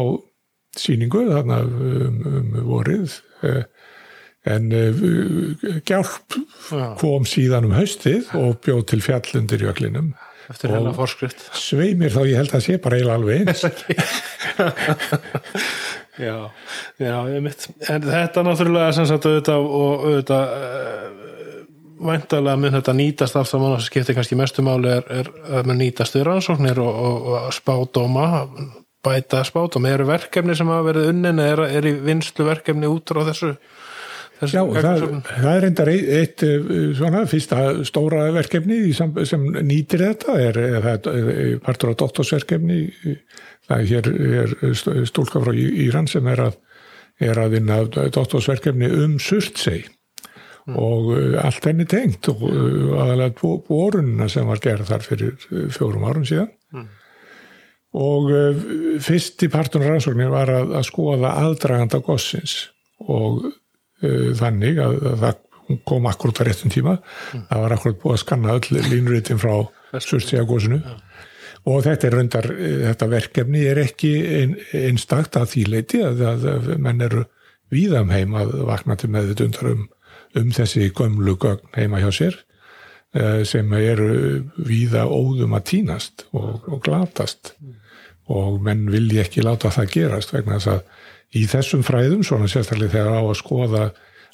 [0.79, 3.65] síningu þarna um, um vorið eh,
[4.49, 5.01] en uh,
[5.87, 6.37] Gjálp
[6.99, 10.13] kom síðan um haustið og bjóð til fjallundir jöklinum.
[10.51, 11.39] Eftir hennar forskrift.
[11.55, 13.63] Sveimir þá ég held að sé bara eiginlega alveg eins.
[16.13, 16.51] Já,
[17.01, 21.23] já, ég mitt en þetta náttúrulega sem sagt auðvitað og auðvitað uh,
[22.05, 26.13] væntalega mun þetta nýtast allt saman sem skiptir kannski mestumáli er, er að mun nýtast
[26.13, 28.27] við rannsóknir og, og, og spátóma
[29.03, 33.25] bæta spátóma, eru verkefni sem hafa verið unnin er, er í vinstlu verkefni út á
[33.31, 33.55] þessu
[34.49, 36.67] Já, það, það er reyndar eitt, eh,
[36.97, 42.79] svona fyrsta stóra verkefni sem, sem nýtir þetta er, er, er partur á doktorsverkefni.
[43.67, 44.09] Það er hér
[44.69, 46.57] er stúlka frá Íran sem er að,
[47.23, 49.85] að vinna doktorsverkefni um Surtsey.
[50.63, 50.77] Mm.
[50.79, 55.33] og eh, allt henni tengt og eh, aðalega borunna sem var gerð þar fyrir
[55.75, 56.53] fjórum árum síðan.
[56.71, 56.85] Mm.
[57.99, 58.29] og
[59.03, 62.55] fyrst í partunar rannsóknir var að, að skoða aðdraganda gossins.
[63.03, 63.43] Og
[64.39, 65.41] þannig að, að það
[65.87, 67.45] kom akkurat á réttum tíma mm.
[67.49, 69.53] það var akkurat búið að skanna öll línuritin frá
[69.93, 70.95] Surtsíagósinu ja.
[71.69, 72.49] og þetta er reyndar,
[72.87, 77.27] þetta verkefni er ekki ein, einstakt að því leiti að, að, menn eru
[77.73, 79.85] víðam um að vakna til meðutundar um,
[80.39, 82.39] um þessi gömlu gögn heima hjá sér
[83.15, 84.09] eh, sem eru
[84.57, 87.79] víða óðum að týnast og, og glatast mm.
[88.35, 90.83] og menn vilji ekki láta það gerast vegna þess að
[91.33, 93.85] í þessum fræðum, svona sérstaklega þegar á að skoða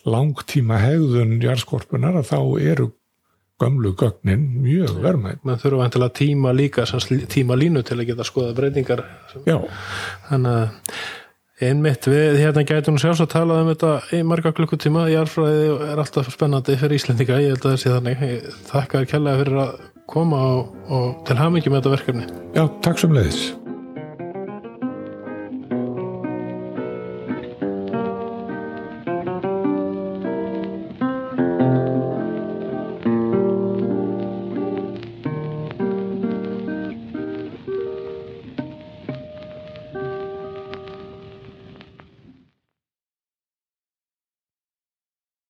[0.08, 2.40] langtíma hegðun jarðskorpunar að þá
[2.72, 2.90] eru
[3.60, 5.44] gömlu gögnin mjög verðmætt.
[5.44, 6.86] Man þurfa vantilega tíma líka,
[7.32, 9.04] tíma línu til að geta skoða breytingar.
[9.44, 9.58] Já.
[10.30, 15.10] Þannig að einmitt við hérna gætum nú sjálfs að tala um þetta í marga klukkutíma.
[15.12, 18.28] Jarðfræði er alltaf spennandi fyrir Íslendinga, ég held að það sé þannig.
[18.72, 19.74] Þakka þér kærlega fyrir að
[20.10, 22.30] koma og, og til hamingi með þetta verkefni.
[22.56, 23.44] Já, takk sem leiðis.